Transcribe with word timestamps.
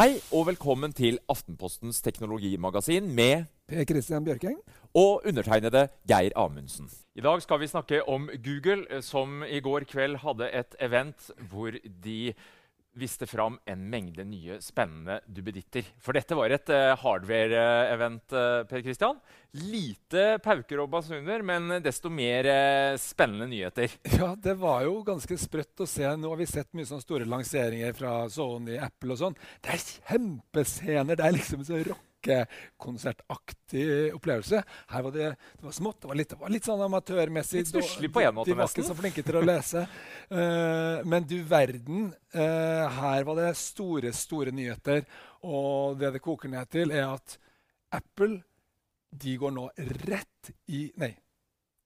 Hei 0.00 0.14
og 0.32 0.46
velkommen 0.48 0.92
til 0.96 1.18
Aftenpostens 1.28 1.98
teknologimagasin 2.00 3.08
med 3.14 3.44
Per 3.68 3.84
Christian 3.84 4.24
Bjørking. 4.24 4.56
og 4.94 5.22
undertegnede 5.26 5.88
Geir 6.08 6.30
Amundsen. 6.36 6.90
I 7.14 7.20
dag 7.20 7.42
skal 7.42 7.60
vi 7.60 7.66
snakke 7.66 8.08
om 8.08 8.30
Google, 8.44 8.86
eh, 8.90 9.02
som 9.02 9.42
i 9.42 9.60
går 9.60 9.84
kveld 9.86 10.16
hadde 10.16 10.50
et 10.50 10.74
event 10.80 11.30
hvor 11.50 11.70
de 12.04 12.34
viste 12.98 13.26
fram 13.26 13.58
en 13.70 13.82
mengde 13.90 14.24
nye 14.26 14.58
spennende 14.62 15.20
duppeditter. 15.26 15.86
For 16.02 16.16
dette 16.16 16.36
var 16.38 16.54
et 16.54 16.72
uh, 16.74 16.94
hardware-event, 17.00 18.26
Uh, 18.30 18.62
Per 18.68 18.82
Christian. 18.84 19.18
Lite 19.66 20.38
pauker 20.44 20.82
og 20.82 20.90
basuner, 20.92 21.42
men 21.42 21.80
desto 21.82 22.10
mer 22.12 22.46
uh, 22.46 22.98
spennende 23.00 23.48
nyheter. 23.50 23.96
Ja, 24.20 24.34
det 24.36 24.56
var 24.60 24.84
jo 24.84 25.00
ganske 25.06 25.38
sprøtt 25.40 25.80
å 25.80 25.88
se. 25.88 26.04
Nå 26.16 26.30
har 26.30 26.40
vi 26.40 26.50
sett 26.50 26.70
mye 26.76 26.88
sånne 26.88 27.04
store 27.06 27.28
lanseringer 27.28 27.96
fra 27.96 28.14
Sony, 28.30 28.76
Apple 28.78 29.16
og 29.16 29.22
sånn. 29.22 29.40
Det 29.64 29.74
er 29.74 29.86
kjempescener. 29.88 31.18
Det 31.18 31.26
er 31.26 31.36
liksom 31.38 31.64
så 31.66 31.80
rockekonsertaktig 32.20 34.14
opplevelse. 34.14 34.62
Her 34.88 35.02
var 35.02 35.10
det, 35.10 35.36
det 35.58 35.64
var 35.64 35.72
smått, 35.72 36.00
det 36.00 36.08
var 36.08 36.14
litt, 36.14 36.28
det 36.28 36.38
var 36.40 36.50
litt 36.50 36.64
sånn 36.64 36.82
amatørmessig. 36.82 37.58
Litt 37.58 37.68
stusslig 37.68 38.12
på 38.12 38.20
en 38.20 38.34
måte, 38.34 38.50
De 38.50 38.56
var 38.56 38.68
ikke 38.68 38.86
så 38.86 38.94
flinke 38.94 39.22
til 39.22 39.36
å 39.40 39.44
lese. 39.44 39.86
Uh, 40.30 41.00
men 41.10 41.24
du 41.24 41.42
verden, 41.44 42.12
uh, 42.34 43.00
her 43.00 43.24
var 43.24 43.40
det 43.40 43.54
store, 43.58 44.12
store 44.12 44.52
nyheter. 44.54 45.04
Og 45.42 45.98
det 46.00 46.12
det 46.16 46.22
koker 46.24 46.52
ned 46.52 46.70
til, 46.70 46.92
er 46.92 47.08
at 47.08 47.38
Apple 47.92 48.42
de 49.10 49.34
går 49.36 49.50
nå 49.50 49.66
rett 50.06 50.52
i 50.70 50.86
Nei, 51.00 51.14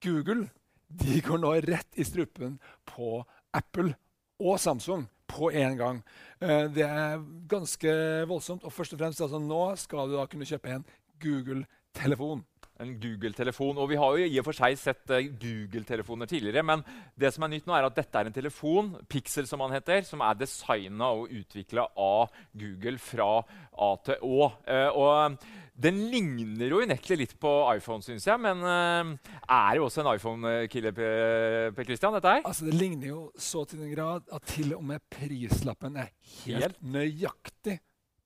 Google 0.03 0.49
de 0.85 1.17
går 1.25 1.39
nå 1.41 1.55
rett 1.65 1.97
i 1.97 2.05
strupen 2.05 2.59
på 2.85 3.17
Apple 3.57 3.95
og 4.37 4.59
Samsung 4.61 5.07
på 5.27 5.51
en 5.51 5.77
gang. 5.79 6.01
Eh, 6.41 6.67
det 6.73 6.85
er 6.85 7.23
ganske 7.49 7.93
voldsomt. 8.29 8.65
Og 8.65 8.73
først 8.73 8.93
og 8.93 8.99
fremst, 8.99 9.21
altså, 9.21 9.39
nå 9.39 9.63
skal 9.79 10.09
du 10.09 10.17
da 10.17 10.27
kunne 10.29 10.47
kjøpe 10.47 10.73
en 10.75 10.85
Google-telefon. 11.21 12.43
En 12.83 12.91
Google-telefon. 12.99 13.77
Og 13.79 13.89
vi 13.89 13.99
har 13.99 14.17
jo 14.17 14.27
i 14.27 14.39
og 14.41 14.47
for 14.49 14.57
seg 14.57 14.75
sett 14.79 15.11
eh, 15.15 15.29
Google-telefoner 15.41 16.27
tidligere, 16.29 16.63
men 16.67 16.83
det 17.15 17.31
som 17.33 17.45
er 17.45 17.53
nytt 17.53 17.69
nå 17.69 17.75
er 17.77 17.87
at 17.87 17.95
dette 17.95 18.19
er 18.19 18.29
en 18.29 18.35
telefon, 18.35 18.95
Pixel 19.09 19.47
som 19.47 19.63
han 19.63 19.77
heter, 19.77 20.03
som 20.07 20.23
er 20.25 20.39
designa 20.39 21.13
og 21.15 21.31
utvikla 21.31 21.87
av 21.95 22.35
Google 22.51 22.99
fra 22.99 23.29
A 23.39 23.93
til 24.03 24.27
Å. 24.27 24.49
Eh, 24.67 24.89
og 24.91 25.39
den 25.75 25.97
ligner 26.11 26.71
jo 26.71 26.77
unektelig 26.85 27.17
litt 27.19 27.33
på 27.41 27.49
iPhone, 27.75 28.03
syns 28.05 28.23
jeg, 28.29 28.39
men 28.39 28.61
uh, 28.63 29.33
er 29.43 29.75
jo 29.79 29.87
også 29.89 30.03
en 30.05 30.11
iPhone-killer, 30.15 30.95
Per 30.95 31.83
Christian, 31.87 32.15
dette 32.15 32.31
her? 32.31 32.45
Altså, 32.47 32.65
Det 32.69 32.77
ligner 32.79 33.09
jo 33.11 33.25
så 33.35 33.65
til 33.67 33.81
den 33.83 33.91
grad 33.91 34.23
at 34.31 34.47
til 34.53 34.71
og 34.77 34.85
med 34.87 35.03
prislappen 35.11 35.97
er 35.99 36.13
helt 36.45 36.63
Helt. 36.63 36.79
nøyaktig 36.81 37.79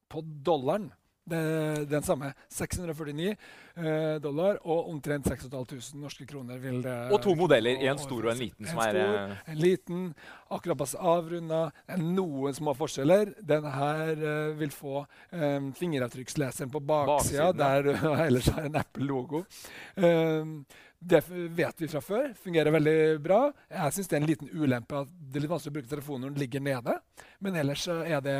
på 0.10 0.22
dollaren. 0.46 0.92
Den 1.30 2.06
samme. 2.06 2.34
649 2.54 3.36
eh, 3.80 4.16
dollar 4.22 4.60
og 4.64 4.90
omtrent 4.92 5.28
6500 5.28 6.00
norske 6.00 6.26
kroner. 6.30 6.58
vil 6.58 6.82
det... 6.84 6.96
Og 7.14 7.22
to 7.24 7.36
modeller, 7.38 7.80
en 7.90 8.02
stor 8.02 8.26
og 8.26 8.32
en 8.34 8.42
liten, 8.42 8.66
En 8.66 8.72
som 8.72 8.82
stor, 8.82 9.00
eh, 9.00 9.38
en 9.54 9.62
liten, 9.62 10.04
akkurat 10.50 10.82
passe 10.82 11.00
avrunda. 11.00 11.62
Noen 12.02 12.58
små 12.58 12.76
forskjeller. 12.78 13.34
Den 13.40 13.70
her 13.74 14.14
eh, 14.18 14.52
vil 14.60 14.74
få 14.74 15.06
um, 15.32 15.72
fingeravtrykksleseren 15.78 16.72
på 16.74 16.82
baksida, 16.82 17.10
Baksiden, 17.10 17.46
ja. 17.46 17.52
der 17.64 17.82
du 17.88 18.14
ellers 18.28 18.52
har 18.54 18.70
en 18.70 18.80
Apple-logo. 18.84 19.44
Um, 19.96 20.54
det 21.00 21.22
vet 21.30 21.82
vi 21.82 21.88
fra 21.88 22.02
før. 22.04 22.34
Fungerer 22.44 22.76
veldig 22.76 22.98
bra. 23.24 23.40
Jeg 23.72 23.96
syns 23.96 24.10
det 24.12 24.18
er 24.18 24.22
en 24.22 24.28
liten 24.28 24.50
ulempe 24.52 24.98
at 25.00 25.12
det 25.16 25.40
er 25.40 25.46
litt 25.46 25.54
vanskelig 25.54 25.72
å 25.72 25.78
bruke 25.78 25.92
telefonen 25.92 26.26
når 26.26 26.34
den 26.34 26.44
ligger 26.44 26.66
nede. 26.66 26.96
Men 27.40 27.60
ellers 27.62 27.86
er 27.88 28.20
det 28.26 28.36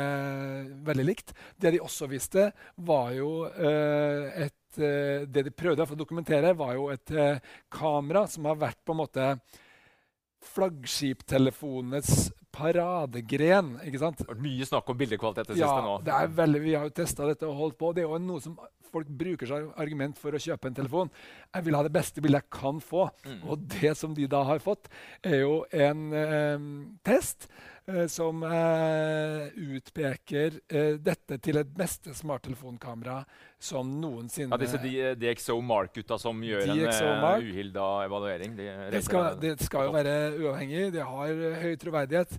veldig 0.88 1.06
likt. 1.08 1.32
Det 1.56 1.72
de 1.72 1.80
også 1.80 2.10
viste, 2.10 2.50
var 2.76 3.14
jo 3.16 3.30
eh, 3.48 4.44
et 4.44 4.80
eh, 4.80 5.24
Det 5.24 5.46
de 5.48 5.54
prøvde 5.56 5.88
å 5.88 5.98
dokumentere, 5.98 6.52
var 6.54 6.76
jo 6.76 6.90
et 6.92 7.10
eh, 7.16 7.40
kamera 7.72 8.26
som 8.28 8.44
har 8.50 8.60
vært 8.60 8.84
på 8.84 8.94
en 8.94 9.00
måte 9.00 9.30
flaggskiptelefonenes 10.52 12.30
paradegren. 12.60 13.72
ikke 13.86 14.00
sant? 14.02 14.18
det 14.20 14.26
har 14.28 14.34
vært 14.34 14.44
mye 14.44 14.68
snakk 14.68 14.92
om 14.92 15.00
bildekvalitet 15.00 15.48
det 15.52 15.56
Ja, 15.60 15.70
siste 15.70 15.86
nå. 15.86 15.94
det 16.06 16.12
er 16.16 16.36
veldig, 16.42 16.60
vi 16.64 16.74
har 16.76 16.84
jo 16.88 16.94
testa 17.00 17.26
dette 17.30 17.48
og 17.48 17.56
holdt 17.56 17.78
på. 17.80 17.92
Det 17.96 18.04
er 18.04 18.08
jo 18.10 18.20
noe 18.22 18.44
som 18.44 18.58
folk 18.90 19.06
bruker 19.06 19.46
som 19.46 19.68
argument 19.78 20.18
for 20.18 20.34
å 20.34 20.40
kjøpe 20.42 20.66
en 20.66 20.74
telefon. 20.74 21.10
Jeg 21.54 21.66
vil 21.66 21.76
ha 21.78 21.82
det 21.86 21.92
beste 21.94 22.22
bildet 22.24 22.42
jeg 22.42 22.50
kan 22.58 22.80
få. 22.82 23.06
Mm. 23.26 23.40
Og 23.46 23.66
det 23.78 23.92
som 23.98 24.14
de 24.16 24.26
da 24.30 24.42
har 24.48 24.62
fått, 24.64 24.90
er 25.22 25.44
jo 25.44 25.60
en 25.70 26.06
eh, 26.12 26.64
test 27.06 27.46
som 28.08 28.42
eh, 28.46 29.50
utpeker 29.76 30.58
eh, 30.68 30.96
dette 31.02 31.38
til 31.42 31.60
et 31.60 31.70
beste 31.76 32.14
smarttelefonkamera 32.16 33.20
som 33.60 33.90
noensinne 34.00 34.54
Ja, 34.54 34.60
disse 34.60 35.14
DXO 35.20 35.58
Mark-gutta 35.64 36.18
som 36.20 36.40
gjør 36.44 36.64
DxO 36.70 37.06
en 37.06 37.22
Mark. 37.22 37.44
uh, 37.44 37.50
uhilda 37.50 37.86
evaluering. 38.06 38.56
De 38.56 38.68
Det 38.94 39.04
skal, 39.04 39.38
det 39.40 39.54
skal 39.60 39.88
jo 39.88 39.94
være 39.94 40.16
uavhengig. 40.40 40.92
Det 40.96 41.06
har 41.06 41.30
eh, 41.30 41.62
høy 41.64 41.78
troverdighet. 41.80 42.36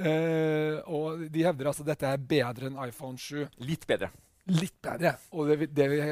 Eh, 0.00 0.80
og 0.86 1.26
de 1.30 1.44
hevder 1.44 1.72
altså 1.72 1.84
at 1.84 1.94
dette 1.94 2.10
er 2.10 2.26
bedre 2.34 2.70
enn 2.70 2.78
iPhone 2.86 3.18
7. 3.18 3.48
Litt 3.66 3.86
bedre. 3.90 4.12
Litt 4.50 4.78
bedre. 4.82 5.16
Og 5.34 5.50
det, 5.50 5.72
det 5.74 5.88
vi 5.90 6.02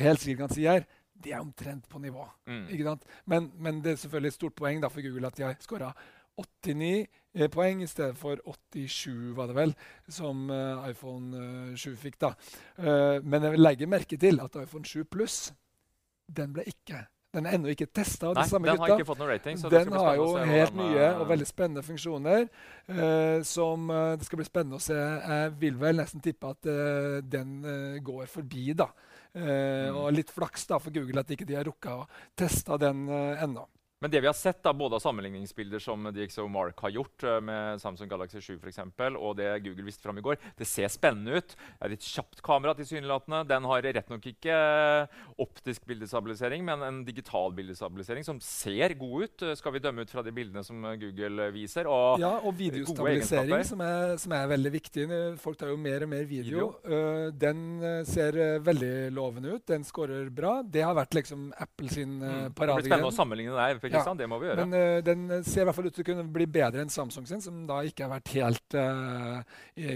helt 0.00 0.22
sikkert 0.22 0.48
kan 0.48 0.56
si 0.56 0.66
her, 0.66 0.86
det 1.20 1.34
er 1.34 1.42
omtrent 1.42 1.88
på 1.88 2.00
nivå. 2.00 2.24
Mm. 2.48 2.98
Men, 3.26 3.50
men 3.58 3.82
det 3.84 3.92
er 3.92 4.02
selvfølgelig 4.02 4.32
et 4.34 4.38
stort 4.38 4.56
poeng 4.56 4.82
for 4.88 5.04
Google 5.04 5.28
at 5.28 5.36
de 5.36 5.44
har 5.44 5.56
skåra 5.60 5.92
89 6.40 7.06
eh, 7.34 7.48
poeng 7.52 7.82
i 7.84 7.88
stedet 7.90 8.16
for 8.18 8.40
87, 8.74 9.32
var 9.36 9.46
det 9.50 9.56
vel, 9.60 9.74
som 10.08 10.48
eh, 10.50 10.90
iPhone 10.90 11.44
eh, 11.72 11.76
7 11.78 11.94
fikk. 11.96 12.18
da. 12.22 12.34
Eh, 12.78 13.20
men 13.22 13.42
jeg 13.46 13.56
vil 13.56 13.66
legge 13.68 13.86
merke 13.90 14.18
til 14.20 14.40
at 14.42 14.56
iPhone 14.64 14.84
7 14.84 15.04
Pluss 15.10 15.52
den 16.30 16.52
ble 16.54 16.62
ikke 16.70 17.06
Den 17.34 17.46
er 17.46 17.54
ennå 17.54 17.70
ikke 17.70 17.86
testa 17.94 18.26
av 18.26 18.34
de 18.34 18.42
samme 18.50 18.66
den 18.66 18.78
har 18.82 18.90
ikke 18.96 19.04
fått 19.06 19.18
noen 19.20 19.28
rating. 19.30 19.58
Så 19.58 19.68
det 19.70 19.84
Den 19.86 19.94
har 19.94 20.16
jo 20.18 20.24
helt 20.50 20.74
nye 20.74 20.98
eh, 21.04 21.18
og 21.20 21.28
veldig 21.30 21.46
spennende 21.46 21.82
funksjoner. 21.86 22.48
eh, 22.90 23.42
som 23.46 23.84
eh, 23.94 24.16
det 24.18 24.26
skal 24.26 24.40
bli 24.40 24.46
spennende 24.48 24.80
å 24.80 24.82
se. 24.82 24.96
Jeg 24.98 25.52
vil 25.60 25.76
vel 25.78 26.00
nesten 26.02 26.20
tippe 26.24 26.50
at 26.50 26.66
eh, 26.66 27.20
den 27.22 27.52
eh, 27.64 28.00
går 28.02 28.26
forbi, 28.26 28.72
da. 28.74 28.88
Eh, 28.90 29.10
Mm. 29.30 29.94
Og 29.94 30.08
litt 30.16 30.30
flaks 30.34 30.64
da 30.66 30.80
for 30.82 30.90
Google 30.90 31.20
at 31.22 31.28
ikke 31.30 31.46
de 31.46 31.54
har 31.54 31.62
rukka 31.68 31.92
å 32.00 32.06
teste 32.34 32.74
den 32.82 33.04
ennå. 33.08 33.62
Men 34.00 34.10
det 34.10 34.20
vi 34.24 34.26
har 34.30 34.36
sett, 34.36 34.62
da, 34.64 34.72
både 34.72 34.96
av 34.96 35.02
sammenligningsbilder 35.04 35.82
som 35.84 36.06
DXO 36.16 36.46
Mark 36.48 36.78
har 36.80 36.92
gjort 36.94 37.24
eh, 37.28 37.36
med 37.44 37.82
Samsung 37.82 38.08
Galaxy 38.08 38.40
7 38.40 38.54
for 38.54 38.70
eksempel, 38.70 39.16
og 39.20 39.34
det 39.36 39.50
Google 39.60 39.84
viste 39.84 40.00
fram 40.00 40.16
i 40.16 40.22
går, 40.24 40.38
det 40.56 40.64
ser 40.64 40.88
spennende 40.88 41.36
ut. 41.36 41.52
Det 41.52 41.84
er 41.84 41.94
et 41.98 42.06
kjapt 42.08 42.40
kamera 42.40 42.72
tilsynelatende. 42.78 43.42
Den 43.50 43.66
har 43.68 43.84
rett 43.84 44.08
nok 44.08 44.24
ikke 44.30 44.54
eh, 44.56 45.18
optisk 45.44 45.84
bildestabilisering, 45.90 46.64
men 46.64 46.84
en 46.86 47.02
digital 47.04 47.52
bildestabilisering 47.58 48.24
som 48.24 48.40
ser 48.40 48.94
god 49.02 49.26
ut, 49.26 49.44
eh, 49.44 49.52
skal 49.60 49.76
vi 49.76 49.84
dømme 49.84 50.08
ut 50.08 50.14
fra 50.16 50.24
de 50.24 50.32
bildene 50.32 50.64
som 50.64 50.80
Google 51.02 51.50
viser. 51.52 51.84
Og 51.84 52.24
Ja, 52.24 52.32
og 52.40 52.56
videostabilisering, 52.56 53.68
som 53.68 53.84
er, 53.84 54.16
som 54.24 54.36
er 54.38 54.48
veldig 54.54 54.74
viktig. 54.78 55.06
Folk 55.44 55.60
tar 55.60 55.74
jo 55.74 55.76
mer 55.76 56.08
og 56.08 56.12
mer 56.14 56.24
video. 56.24 56.70
Eh, 56.88 57.26
den 57.36 57.62
eh, 57.84 58.00
ser 58.08 58.40
veldig 58.64 59.12
lovende 59.12 59.58
ut. 59.58 59.66
Den 59.68 59.84
scorer 59.84 60.32
bra. 60.32 60.56
Det 60.64 60.88
har 60.88 60.96
vært 60.96 61.20
liksom 61.20 61.50
Apple 61.60 61.92
sin 61.92 62.16
uh, 62.24 62.48
mm, 62.48 62.56
det 62.56 62.64
blir 62.64 62.88
spennende 62.88 63.12
å 63.12 63.18
sammenligne 63.20 63.52
det 63.60 63.89
her. 63.92 64.04
ja. 64.06 64.14
Det 64.20 64.28
må 64.28 64.38
vi 64.42 64.46
gjøre. 64.50 64.66
Men 64.66 64.74
uh, 64.74 65.00
den 65.06 65.44
ser 65.44 65.62
i 65.62 65.64
hvert 65.68 65.76
fall 65.78 65.86
ut 65.90 65.94
til 65.94 66.04
å 66.04 66.08
kunne 66.10 66.26
bli 66.32 66.46
bedre 66.46 66.82
enn 66.84 66.90
Samsung 66.92 67.26
sin, 67.28 67.40
som 67.44 67.66
da 67.68 67.80
ikke 67.86 68.06
har 68.06 68.12
vært 68.18 68.32
helt 68.34 68.76
uh, 68.78 69.42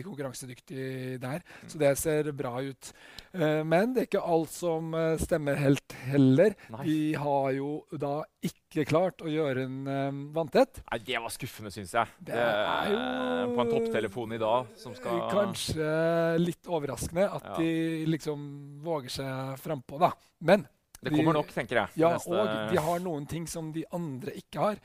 konkurransedyktig 0.06 1.18
der. 1.22 1.42
Mm. 1.44 1.68
Så 1.72 1.80
det 1.80 1.92
ser 2.00 2.30
bra 2.36 2.54
ut. 2.62 2.92
Uh, 3.34 3.62
men 3.66 3.94
det 3.94 4.04
er 4.04 4.08
ikke 4.10 4.22
alt 4.24 4.52
som 4.54 4.92
eh, 4.94 5.16
stemmer 5.20 5.58
helt 5.58 5.94
heller. 6.06 6.54
Nei. 6.74 6.84
Vi 6.86 6.98
har 7.18 7.50
jo 7.56 7.70
da 7.98 8.20
ikke 8.44 8.84
klart 8.88 9.22
å 9.24 9.30
gjøre 9.30 9.64
en 9.66 9.78
uh, 9.88 10.20
vanntett. 10.34 10.82
Nei, 10.90 11.00
det 11.06 11.20
var 11.22 11.32
skuffende, 11.34 11.72
syns 11.74 11.94
jeg. 11.96 12.14
Det 12.30 12.38
er 12.38 12.92
jo- 12.92 13.02
Eh, 13.04 13.50
På 13.54 13.60
en 13.62 13.70
topptelefon 13.70 14.32
i 14.34 14.38
dag 14.40 14.66
som 14.80 14.94
skal 14.96 15.18
Eh, 15.18 15.30
Kanskje 15.34 16.38
litt 16.40 16.66
overraskende 16.66 17.26
at 17.32 17.44
Ja. 17.44 17.56
de 17.58 18.04
liksom 18.06 18.80
våger 18.82 19.10
seg 19.10 19.58
frampå, 19.60 19.98
da. 20.00 20.12
Men 20.40 20.66
Det 21.04 21.12
de- 21.12 21.18
kommer 21.20 21.36
nok, 21.36 21.52
tenker 21.54 21.82
jeg. 21.82 21.88
Ja, 22.00 22.14
Neste- 22.16 22.32
og 22.34 22.70
de 22.72 22.80
har 22.88 23.02
noen 23.04 23.26
ting 23.30 23.46
som 23.50 23.72
de 23.72 23.84
andre 23.92 24.34
ikke 24.40 24.58
har. 24.62 24.80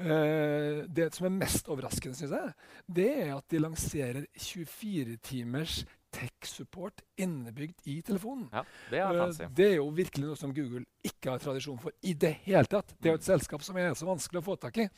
Uh, 0.00 0.86
det 0.88 1.10
som 1.14 1.26
er 1.28 1.34
mest 1.36 1.66
overraskende, 1.68 2.16
syns 2.16 2.32
jeg, 2.32 2.52
det 2.88 3.08
er 3.26 3.34
at 3.36 3.44
de 3.52 3.58
lanserer 3.60 4.24
24 4.32 5.18
timers 5.20 5.82
tech-support 6.10 7.02
innebygd 7.20 7.84
i 7.86 8.00
telefonen. 8.02 8.48
Ja, 8.52 8.62
det 8.90 8.98
er 8.98 9.18
fancy. 9.20 9.44
det 9.54 9.66
er 9.66 9.76
jo 9.76 9.88
virkelig 9.94 10.26
noe 10.26 10.38
som 10.40 10.54
Google 10.56 10.84
ikke 11.06 11.34
har 11.34 11.42
tradisjon 11.42 11.78
for 11.78 11.92
i 12.02 12.14
det 12.18 12.32
hele 12.46 12.64
tatt. 12.70 12.94
Det 12.98 13.10
er 13.10 13.14
jo 13.14 13.20
et 13.20 13.28
selskap 13.28 13.62
som 13.62 13.76
er 13.76 13.92
så 13.98 14.08
vanskelig 14.08 14.40
å 14.40 14.46
få 14.48 14.56
tak 14.60 14.80
i. 14.82 14.88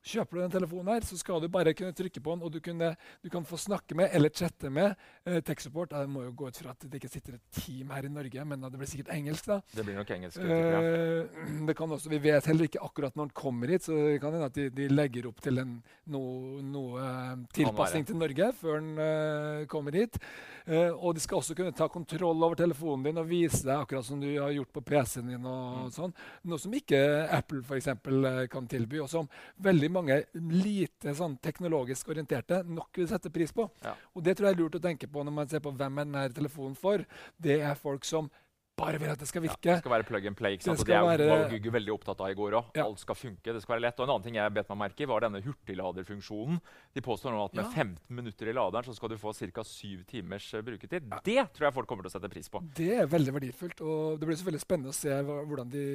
Kjøper 0.00 0.38
du 0.38 0.40
den 0.40 0.52
telefonen, 0.54 0.94
her, 0.94 1.04
så 1.04 1.18
skal 1.20 1.42
du 1.42 1.48
bare 1.52 1.74
kunne 1.76 1.92
trykke 1.92 2.22
på 2.24 2.32
den, 2.32 2.42
og 2.46 2.52
du, 2.54 2.56
kunne, 2.64 2.94
du 3.20 3.28
kan 3.32 3.44
få 3.44 3.58
snakke 3.60 3.96
med 3.98 4.14
eller 4.16 4.32
chatte 4.32 4.70
med 4.72 4.94
eh, 5.28 5.42
tech 5.44 5.60
support. 5.60 5.92
Jeg 5.92 6.08
må 6.08 6.22
jo 6.24 6.30
gå 6.40 6.48
ut 6.48 6.60
fra 6.62 6.72
at 6.72 6.86
det 6.86 7.02
ikke 7.02 7.10
sitter 7.12 7.36
et 7.36 7.42
team 7.52 7.92
her 7.92 8.08
i 8.08 8.12
Norge, 8.12 8.46
men 8.48 8.64
det 8.64 8.80
blir 8.80 8.88
sikkert 8.88 9.12
engelsk. 9.12 9.50
da. 9.50 9.58
Det 9.76 9.84
blir 9.84 9.98
nok 9.98 10.12
engelsk. 10.16 10.40
Eh, 10.40 11.42
det 11.68 11.76
kan 11.76 11.92
også, 11.92 12.12
vi 12.14 12.22
vet 12.24 12.48
heller 12.48 12.70
ikke 12.70 12.80
akkurat 12.86 13.18
når 13.18 13.28
den 13.28 13.36
kommer 13.42 13.74
hit, 13.74 13.84
så 13.84 13.98
det 13.98 14.22
kan 14.22 14.32
hende 14.32 14.48
at 14.48 14.56
de, 14.56 14.70
de 14.72 14.86
legger 14.88 15.28
opp 15.28 15.44
til 15.44 15.60
en, 15.60 15.76
noe, 16.16 16.62
noe 16.64 17.04
eh, 17.04 17.36
tilpasning 17.60 18.08
til 18.08 18.20
Norge 18.20 18.50
før 18.56 18.80
den 18.80 18.96
uh, 18.96 19.66
kommer 19.68 20.00
hit. 20.00 20.16
Uh, 20.64 20.96
og 20.96 21.16
de 21.16 21.20
skal 21.20 21.42
også 21.42 21.58
kunne 21.58 21.76
ta 21.76 21.90
kontroll 21.92 22.40
over 22.40 22.56
telefonen 22.56 23.04
din 23.04 23.20
og 23.20 23.28
vise 23.28 23.66
deg 23.66 23.76
akkurat 23.76 24.06
som 24.06 24.20
du 24.22 24.30
har 24.32 24.52
gjort 24.56 24.72
på 24.72 24.84
PC-en 24.88 25.28
din. 25.34 25.44
og 25.44 25.90
mm. 25.90 25.94
sånn. 25.98 26.16
Noe 26.48 26.62
som 26.62 26.72
ikke 26.76 27.04
Apple 27.28 27.60
for 27.68 27.76
eksempel, 27.76 28.48
kan 28.50 28.64
tilby, 28.70 29.00
og 29.04 29.12
som 29.12 29.28
veldig 29.60 29.89
mange 29.92 30.20
lite 30.34 31.14
sånn, 31.16 31.36
teknologisk 31.42 32.12
orienterte 32.12 32.62
nok 32.66 33.00
vil 33.00 33.08
sette 33.10 33.32
pris 33.32 33.52
på. 33.54 33.68
Ja. 33.84 33.94
Og 34.14 34.24
Det 34.24 34.36
tror 34.36 34.50
jeg 34.50 34.56
er 34.56 34.62
lurt 34.62 34.78
å 34.78 34.84
tenke 34.84 35.08
på 35.10 35.24
når 35.24 35.36
man 35.36 35.50
ser 35.50 35.62
på 35.64 35.72
hvem 35.72 35.98
er 35.98 36.08
denne 36.08 36.24
telefonen 36.36 36.76
for. 36.78 37.04
Det 37.38 37.60
er 37.60 37.78
folk 37.78 38.06
som 38.08 38.30
bare 38.78 39.00
vil 39.00 39.10
at 39.12 39.20
det 39.20 39.28
skal 39.28 39.42
virke. 39.44 39.58
Ja, 39.66 39.76
det 39.76 39.82
skal 39.82 39.92
være 39.92 40.06
plug 40.08 40.26
and 40.30 40.36
play. 40.38 40.56
ikke 40.56 40.66
sant? 40.68 40.80
Det, 40.80 40.88
det 40.88 41.00
være... 41.04 41.28
var 41.30 41.44
Google 41.52 41.72
veldig 41.76 41.92
opptatt 41.94 42.22
av 42.24 42.32
i 42.32 42.36
går 42.38 42.56
òg. 42.58 42.70
Ja. 42.78 42.86
Alt 42.86 43.02
skal 43.02 43.18
funke. 43.18 43.54
det 43.54 43.62
skal 43.64 43.76
være 43.76 43.84
lett. 43.86 44.00
Og 44.00 44.06
En 44.06 44.14
annen 44.14 44.26
ting 44.26 44.38
jeg 44.38 44.54
bet 44.56 44.70
meg 44.72 44.80
merke 44.84 45.04
i, 45.04 45.08
var 45.10 45.24
denne 45.26 45.42
hurtigladerfunksjonen. 45.44 46.60
De 46.96 47.04
påstår 47.04 47.34
nå 47.34 47.42
at 47.44 47.58
med 47.58 47.66
ja. 47.66 47.84
15 47.84 48.16
minutter 48.20 48.50
i 48.50 48.56
laderen 48.56 48.88
så 48.88 48.96
skal 48.96 49.12
du 49.12 49.18
få 49.20 49.34
ca. 49.36 49.66
7 49.66 50.06
timers 50.10 50.48
uh, 50.54 50.62
bruketid. 50.64 51.10
Det 51.26 51.38
tror 51.56 51.68
jeg 51.68 51.76
folk 51.76 51.90
kommer 51.90 52.06
til 52.06 52.12
å 52.12 52.16
sette 52.16 52.32
pris 52.32 52.50
på. 52.52 52.62
Det 52.78 52.90
er 53.02 53.10
veldig 53.10 53.36
verdifullt. 53.36 53.84
og 53.84 54.20
Det 54.20 54.30
blir 54.30 54.40
selvfølgelig 54.40 54.64
spennende 54.64 54.94
å 54.94 55.00
se 55.00 55.20
hvordan 55.20 55.72
de 55.76 55.86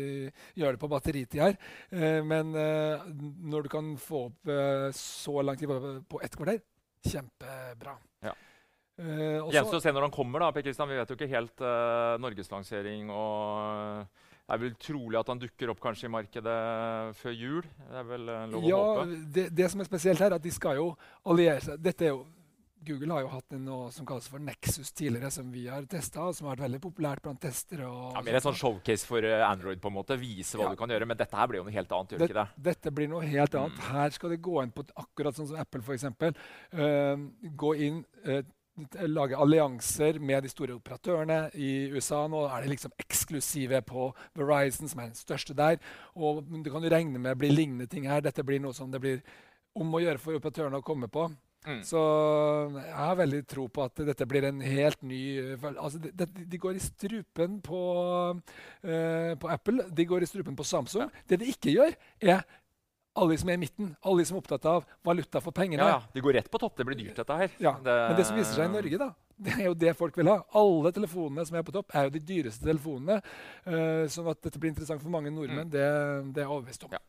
gjør 0.59 0.77
det 0.77 0.83
på 0.83 0.91
batteritid 0.93 1.45
her. 1.47 1.59
Uh, 1.93 2.21
men 2.27 2.53
uh, 2.53 3.05
når 3.49 3.65
du 3.65 3.73
kan 3.73 3.93
få 4.01 4.27
opp 4.29 4.53
så 4.95 5.41
lang 5.41 5.57
tid 5.57 5.71
på 6.09 6.19
ett 6.23 6.35
kvarter, 6.37 6.59
kjempebra. 7.05 7.95
Ja. 8.25 8.33
Uh, 8.95 9.49
Gjenstår 9.51 9.81
å 9.81 9.83
se 9.83 9.91
når 9.91 10.07
han 10.07 10.13
kommer. 10.13 10.45
da, 10.45 10.51
Per 10.55 10.63
Kristian. 10.63 10.91
Vi 10.91 10.99
vet 10.99 11.09
jo 11.11 11.17
ikke 11.17 11.31
helt 11.31 11.63
uh, 11.63 12.15
norgeslansering. 12.23 13.09
og 13.11 14.05
Det 14.45 14.55
er 14.55 14.61
vel 14.61 14.77
trolig 14.79 15.19
at 15.19 15.33
han 15.33 15.41
dukker 15.41 15.73
opp 15.73 15.81
kanskje 15.83 16.07
i 16.07 16.13
markedet 16.15 16.61
før 17.19 17.35
jul. 17.35 17.67
Det 17.81 17.99
er 17.99 18.07
vel 18.13 18.31
uh, 18.31 18.45
lov 18.53 18.69
ja, 18.69 18.79
å 18.79 18.95
håpe. 19.01 19.19
Det, 19.35 19.49
det, 19.57 19.67
som 19.73 19.83
er 19.83 19.89
spesielt 19.91 20.23
her, 20.23 20.31
er 20.31 20.39
at 20.39 20.47
de 20.47 20.55
skal 20.55 20.79
jo 20.79 20.89
alliere 21.27 21.59
seg. 21.65 21.83
Dette 21.83 22.07
er 22.07 22.15
jo 22.15 22.23
Google 22.85 23.15
har 23.15 23.23
jo 23.23 23.29
hatt 23.31 23.53
noe 23.57 23.87
som 23.89 24.05
kalles 24.05 24.27
for 24.29 24.41
Nexus 24.45 24.91
tidligere, 24.93 25.31
som 25.33 25.47
vi 25.49 25.63
har 25.65 25.87
testa, 25.89 26.27
som 26.37 26.45
har 26.45 26.53
vært 26.53 26.67
veldig 26.67 26.79
populært 26.83 27.23
blant 27.25 27.39
testere. 27.41 27.87
ja, 27.87 28.21
Mer 28.21 28.37
en 28.37 28.43
sånn 28.45 28.59
showcase 28.59 29.09
for 29.09 29.25
Android, 29.25 29.79
på 29.81 29.89
en 29.89 29.95
måte, 29.95 30.19
vise 30.21 30.59
hva 30.59 30.67
ja. 30.67 30.75
du 30.75 30.77
kan 30.77 30.93
gjøre. 30.93 31.07
Men 31.09 31.17
dette 31.17 31.39
her 31.39 31.49
blir 31.49 31.63
jo 31.63 31.65
noe 31.65 31.73
helt 31.73 31.95
annet. 31.97 32.13
gjør 32.13 32.21
det, 32.21 32.27
ikke 32.29 32.43
det? 32.43 32.65
Dette 32.67 32.93
blir 32.99 33.09
noe 33.09 33.23
helt 33.25 33.57
annet. 33.57 33.79
Mm. 33.79 33.87
Her 33.95 34.13
skal 34.13 34.35
det 34.35 34.37
gå 34.45 34.59
inn 34.61 34.75
på 34.75 34.85
akkurat 35.01 35.39
sånn 35.39 35.49
som 35.49 35.63
Apple, 35.63 35.81
f.eks. 35.81 36.05
Uh, 36.77 37.25
gå 37.57 37.73
inn 37.87 38.03
uh, 38.29 38.43
lage 39.07 39.37
allianser 39.39 40.19
med 40.19 40.43
de 40.43 40.51
store 40.51 40.75
operatørene 40.75 41.49
i 41.55 41.87
USA. 41.95 42.25
Nå 42.27 42.45
er 42.49 42.65
de 42.65 42.73
liksom 42.73 42.93
eksklusive 42.99 43.81
på 43.87 44.09
Verizon, 44.35 44.89
som 44.91 45.01
er 45.01 45.11
den 45.11 45.19
største 45.19 45.55
der. 45.55 45.79
Og 46.15 46.43
du 46.43 46.69
kan 46.71 46.83
jo 46.83 46.91
regne 46.91 47.21
med 47.21 47.39
blir 47.39 47.55
lignende 47.55 47.87
ting 47.87 48.07
her. 48.09 48.23
Dette 48.25 48.43
blir 48.43 48.59
noe 48.63 48.75
som 48.75 48.91
det 48.91 49.01
blir 49.03 49.21
om 49.75 49.91
å 49.95 50.03
gjøre 50.03 50.21
for 50.21 50.39
operatørene 50.39 50.79
å 50.79 50.85
komme 50.85 51.07
på. 51.11 51.29
Mm. 51.65 51.79
Så 51.81 51.99
jeg 52.77 52.93
har 52.93 53.15
veldig 53.17 53.39
tro 53.49 53.65
på 53.73 53.85
at 53.87 54.01
dette 54.05 54.27
blir 54.29 54.45
en 54.45 54.59
helt 54.61 55.01
ny 55.01 55.21
altså 55.57 55.97
de, 55.97 56.11
de, 56.13 56.27
de 56.51 56.59
går 56.61 56.77
i 56.77 56.83
strupen 56.83 57.57
på, 57.65 57.79
uh, 58.37 59.31
på, 59.41 59.49
Apple, 59.49 59.87
de 59.89 60.05
går 60.05 60.23
i 60.23 60.29
strupen 60.29 60.57
på 60.57 60.67
Samsung. 60.67 61.09
Det 61.25 61.39
de 61.41 61.49
ikke 61.49 61.73
gjør, 61.73 61.97
er 62.21 62.45
alle 63.15 63.35
de 63.35 63.37
som 63.41 63.49
er 63.51 63.57
i 63.57 63.61
midten, 63.61 63.91
alle 64.03 64.21
de 64.21 64.27
som 64.27 64.35
er 64.35 64.43
opptatt 64.43 64.65
av 64.69 64.87
valuta 65.05 65.41
for 65.43 65.55
pengene. 65.55 65.83
Ja, 65.83 65.97
ja. 65.97 66.13
De 66.13 66.23
går 66.23 66.35
rett 66.39 66.49
på 66.51 66.59
topp. 66.59 66.75
Det 66.77 66.85
blir 66.87 66.99
dyrt, 66.99 67.15
dette 67.15 67.37
her. 67.39 67.53
Ja, 67.63 67.75
det... 67.83 67.95
Men 68.09 68.17
det 68.19 68.25
som 68.27 68.39
viser 68.39 68.57
seg 68.57 68.67
i 68.67 68.73
Norge, 68.73 68.99
da, 68.99 69.09
det 69.47 69.55
er 69.55 69.65
jo 69.69 69.75
det 69.85 69.93
folk 69.99 70.17
vil 70.19 70.31
ha. 70.31 70.37
Alle 70.59 70.91
telefonene 70.95 71.45
som 71.47 71.57
er 71.59 71.65
på 71.67 71.75
topp, 71.75 71.95
er 71.95 72.09
jo 72.09 72.15
de 72.15 72.23
dyreste 72.27 72.67
telefonene. 72.67 73.21
Uh, 73.67 74.03
sånn 74.11 74.27
at 74.31 74.41
dette 74.43 74.59
blir 74.59 74.73
interessant 74.73 75.03
for 75.03 75.13
mange 75.13 75.31
nordmenn, 75.31 75.69
mm. 75.69 75.73
det, 75.73 75.85
det, 76.31 76.41
er 76.41 76.47
jeg 76.47 76.51
overbevist 76.57 76.87
om. 76.89 76.97
Ja. 76.97 77.03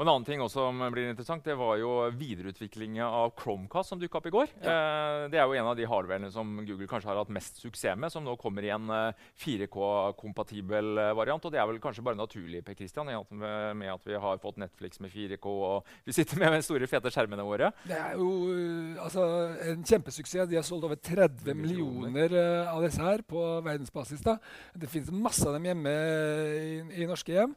Og 0.00 0.06
En 0.06 0.14
annen 0.14 0.24
ting 0.24 0.40
som 0.48 0.78
blir 0.94 1.10
interessant, 1.10 1.44
det 1.44 1.52
var 1.60 1.74
jo 1.76 1.90
videreutviklingen 2.16 3.04
av 3.04 3.34
Chromecast 3.36 3.92
som 3.92 3.98
dukka 4.00 4.16
opp 4.16 4.28
i 4.30 4.32
går. 4.32 4.52
Ja. 4.62 4.72
Eh, 4.72 5.24
det 5.28 5.36
er 5.36 5.44
jo 5.44 5.58
en 5.60 5.66
av 5.68 5.74
de 5.76 5.84
hardwarene 5.84 6.30
som 6.32 6.54
Google 6.64 6.86
kanskje 6.88 7.10
har 7.10 7.18
hatt 7.20 7.32
mest 7.36 7.60
suksess 7.60 7.98
med, 8.00 8.08
som 8.08 8.24
nå 8.24 8.32
kommer 8.40 8.64
i 8.64 8.70
en 8.72 8.88
4K-kompatibel 9.44 10.88
eh, 10.94 11.10
eh, 11.10 11.16
variant. 11.18 11.44
Og 11.44 11.52
det 11.52 11.60
er 11.60 11.68
vel 11.68 11.80
kanskje 11.84 12.04
bare 12.06 12.16
naturlig 12.16 12.62
Per 12.64 12.78
Christian, 12.78 13.10
med 13.12 13.92
at 13.92 14.08
vi 14.08 14.16
har 14.24 14.40
fått 14.40 14.62
Netflix 14.62 15.02
med 15.04 15.12
4K 15.12 15.52
og 15.52 15.92
vi 16.08 16.16
sitter 16.16 16.40
med 16.40 16.56
de 16.56 16.62
store, 16.64 16.88
fete 16.88 17.12
skjermene 17.12 17.44
våre. 17.44 17.68
Det 17.84 18.00
er 18.00 18.16
jo 18.16 18.30
altså, 19.04 19.26
en 19.68 19.84
kjempesuksess. 19.84 20.48
De 20.48 20.56
har 20.62 20.64
solgt 20.64 20.88
over 20.88 20.96
30 20.96 21.52
millioner 21.60 22.38
av 22.72 22.80
disse 22.86 23.04
her 23.04 23.20
på 23.28 23.44
verdensbasis. 23.68 24.24
da. 24.24 24.38
Det 24.72 24.88
finnes 24.88 25.12
masse 25.12 25.44
av 25.44 25.58
dem 25.58 25.68
hjemme 25.68 25.92
i, 25.92 27.04
i 27.04 27.10
norske 27.12 27.36
hjem. 27.36 27.52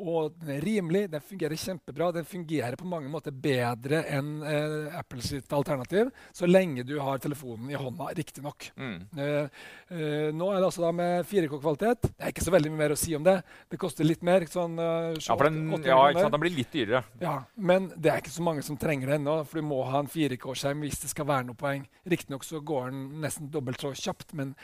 Og 0.00 0.34
den 0.40 0.54
er 0.56 0.64
rimelig, 0.64 1.04
den 1.12 1.24
fungerer 1.24 1.58
kjempebra. 1.60 2.10
Den 2.16 2.28
fungerer 2.28 2.76
på 2.80 2.88
mange 2.88 3.10
måter 3.12 3.34
bedre 3.34 4.02
enn 4.08 4.40
eh, 4.46 5.20
sitt 5.20 5.52
alternativ, 5.52 6.10
så 6.32 6.48
lenge 6.48 6.84
du 6.88 6.96
har 7.02 7.20
telefonen 7.20 7.70
i 7.70 7.78
hånda, 7.78 8.10
riktignok. 8.16 8.70
Mm. 8.80 8.96
Eh, 9.20 9.64
eh, 9.92 10.28
nå 10.34 10.50
er 10.50 10.60
det 10.60 10.68
altså 10.70 10.84
da 10.86 10.92
med 10.96 11.26
4K-kvalitet. 11.28 12.10
Det 12.10 12.24
er 12.24 12.34
ikke 12.34 12.46
så 12.46 12.54
veldig 12.54 12.72
mye 12.72 12.82
mer 12.84 12.94
å 12.94 12.98
si 13.00 13.14
om 13.16 13.26
det. 13.26 13.36
Det 13.70 13.80
koster 13.80 14.08
litt 14.08 14.24
mer. 14.26 14.46
sånn 14.50 14.78
uh, 14.80 15.12
Ja, 15.18 15.36
for 15.36 15.46
den, 15.46 15.60
ja, 15.84 16.00
ikke 16.10 16.24
sant? 16.24 16.34
den 16.34 16.44
blir 16.44 16.56
litt 16.56 16.72
dyrere. 16.74 17.04
Ja, 17.20 17.36
Men 17.56 17.90
det 17.96 18.12
er 18.12 18.22
ikke 18.22 18.34
så 18.34 18.44
mange 18.46 18.64
som 18.66 18.78
trenger 18.80 19.12
det 19.12 19.20
ennå, 19.20 19.40
for 19.48 19.60
du 19.60 19.68
må 19.68 19.82
ha 19.88 20.00
en 20.02 20.10
4K-skjerm 20.10 20.86
hvis 20.86 21.02
det 21.04 21.12
skal 21.12 21.28
være 21.28 21.50
noe 21.50 21.58
poeng. 21.60 21.84
Riktignok 22.08 22.46
går 22.70 22.90
den 22.90 23.04
nesten 23.22 23.50
dobbelt 23.52 23.82
så 23.82 23.92
kjapt, 23.96 24.32
men 24.38 24.54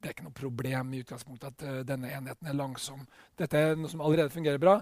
det 0.00 0.08
er 0.08 0.16
ikke 0.16 0.26
noe 0.26 0.36
problem 0.36 0.94
i 0.94 1.02
utgangspunktet 1.04 1.52
at 1.52 1.64
uh, 1.68 1.78
denne 1.86 2.10
enheten 2.16 2.48
er 2.48 2.56
langsom. 2.56 3.04
Dette 3.38 3.60
er 3.60 3.78
noe 3.78 3.90
som 3.92 4.02
allerede 4.04 4.32
fungerer 4.32 4.60
bra. 4.62 4.78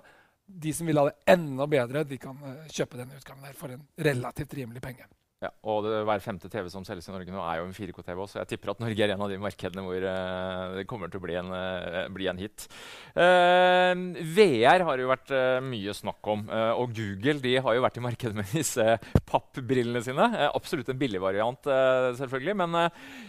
De 0.48 0.72
som 0.72 0.88
vil 0.88 1.00
ha 1.00 1.08
det 1.08 1.34
enda 1.34 1.66
bedre, 1.68 2.04
de 2.06 2.18
kan 2.22 2.38
uh, 2.44 2.68
kjøpe 2.70 3.00
denne 3.00 3.18
utgaven 3.18 3.58
for 3.58 3.74
en 3.74 3.82
relativt 4.08 4.54
rimelig 4.60 4.82
penge. 4.84 5.08
Ja, 5.38 5.52
og 5.70 5.84
det, 5.86 6.00
Hver 6.02 6.22
femte 6.22 6.48
TV 6.50 6.66
som 6.72 6.82
selges 6.86 7.06
i 7.06 7.12
Norge 7.14 7.30
nå, 7.30 7.38
er 7.38 7.60
jo 7.60 7.68
en 7.68 7.76
4K-TV. 7.76 8.22
Så 8.26 8.40
jeg 8.40 8.50
tipper 8.50 8.72
at 8.72 8.80
Norge 8.82 9.04
er 9.04 9.12
en 9.14 9.22
av 9.22 9.30
de 9.30 9.38
markedene 9.38 9.84
hvor 9.86 10.02
uh, 10.02 10.74
det 10.74 10.86
kommer 10.90 11.12
til 11.12 11.20
å 11.20 11.22
bli 11.22 11.36
en, 11.38 11.52
uh, 11.54 12.08
bli 12.10 12.26
en 12.30 12.40
hit. 12.42 12.66
Uh, 13.14 13.94
VR 14.34 14.82
har 14.88 14.98
jo 14.98 15.12
vært 15.12 15.30
mye 15.62 15.94
snakk 15.94 16.30
om. 16.34 16.42
og 16.50 16.90
Google 16.96 17.36
de 17.44 17.54
har 17.62 17.76
jo 17.76 17.84
vært 17.84 18.00
i 18.00 18.04
markedet 18.08 18.34
med 18.34 18.50
disse 18.50 18.98
pappbrillene 19.30 20.02
sine. 20.02 20.26
absolutt 20.48 20.90
en 20.90 20.98
billig 20.98 21.22
variant, 21.22 21.70
selvfølgelig. 22.18 22.56
Men 22.58 22.76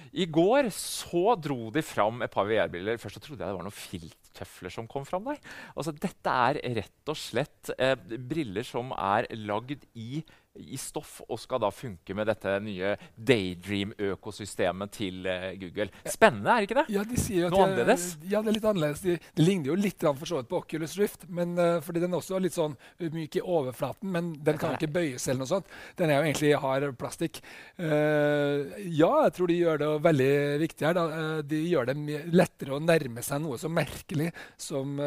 i 0.10 0.26
går 0.26 0.72
så 0.74 1.38
dro 1.38 1.70
de 1.76 1.86
fram 1.86 2.26
et 2.26 2.34
par 2.34 2.50
VR-briller. 2.50 2.98
Først 3.02 3.20
så 3.20 3.24
trodde 3.28 3.46
jeg 3.46 3.54
det 3.54 3.60
var 3.60 3.68
noen 3.68 3.80
filttøfler 3.84 4.74
som 4.74 4.90
kom 4.90 5.06
fram 5.06 5.30
der. 5.30 5.42
Altså, 5.76 5.94
dette 5.94 6.38
er 6.50 6.64
rett 6.82 7.14
og 7.14 7.22
slett 7.22 7.74
briller 8.10 8.66
som 8.66 8.96
er 8.98 9.30
lagd 9.46 9.86
i 9.94 10.24
i 10.58 10.78
stoff 10.80 11.20
og 11.28 11.38
skal 11.40 11.62
da 11.62 11.70
funke 11.74 12.16
med 12.18 12.28
dette 12.30 12.56
nye 12.64 12.96
Daydream-økosystemet 13.16 14.92
til 14.96 15.28
uh, 15.30 15.52
Google. 15.60 15.90
Spennende, 16.10 16.56
er 16.56 16.66
ikke 16.66 16.80
det? 16.80 16.86
Ja, 16.94 17.04
de 17.08 17.20
sier 17.22 17.48
at 17.48 17.54
Noe 17.54 17.68
annerledes? 17.68 18.08
Ja, 18.26 18.42
det 18.42 18.52
er 18.52 18.58
litt 18.58 18.68
annerledes. 18.72 19.04
De, 19.06 19.18
det 19.20 19.46
ligner 19.46 19.72
jo 19.72 19.78
litt 19.80 20.06
for 20.10 20.30
så 20.30 20.40
vidt 20.40 20.50
på 20.52 20.62
Oculus 20.64 20.96
Rift, 21.00 21.28
men, 21.30 21.54
uh, 21.60 21.78
fordi 21.86 22.04
den 22.04 22.18
også 22.18 22.38
er 22.38 22.46
litt 22.48 22.58
sånn 22.58 22.76
myk 23.14 23.40
i 23.40 23.44
overflaten, 23.44 24.10
men 24.16 24.32
den 24.46 24.60
kan 24.62 24.76
ikke 24.76 24.92
bøyes 25.00 25.28
eller 25.28 25.44
noe 25.44 25.52
sånt. 25.54 25.70
Den 26.00 26.12
er 26.12 26.20
jo 26.20 26.28
egentlig 26.28 26.54
hard 26.64 26.88
plastikk. 27.00 27.42
Uh, 27.78 28.66
ja, 28.90 29.12
jeg 29.28 29.36
tror 29.38 29.52
de 29.52 29.60
gjør 29.60 29.84
det 29.84 29.92
veldig 30.10 30.34
viktig 30.66 30.90
her. 30.90 30.98
Da. 30.98 31.26
de 31.46 31.62
gjør 31.70 31.92
det 31.92 31.98
lettere 32.34 32.76
å 32.76 32.82
nærme 32.84 33.24
seg 33.26 33.44
noe 33.44 33.60
så 33.62 33.70
merkelig 33.72 34.32
som 34.60 34.98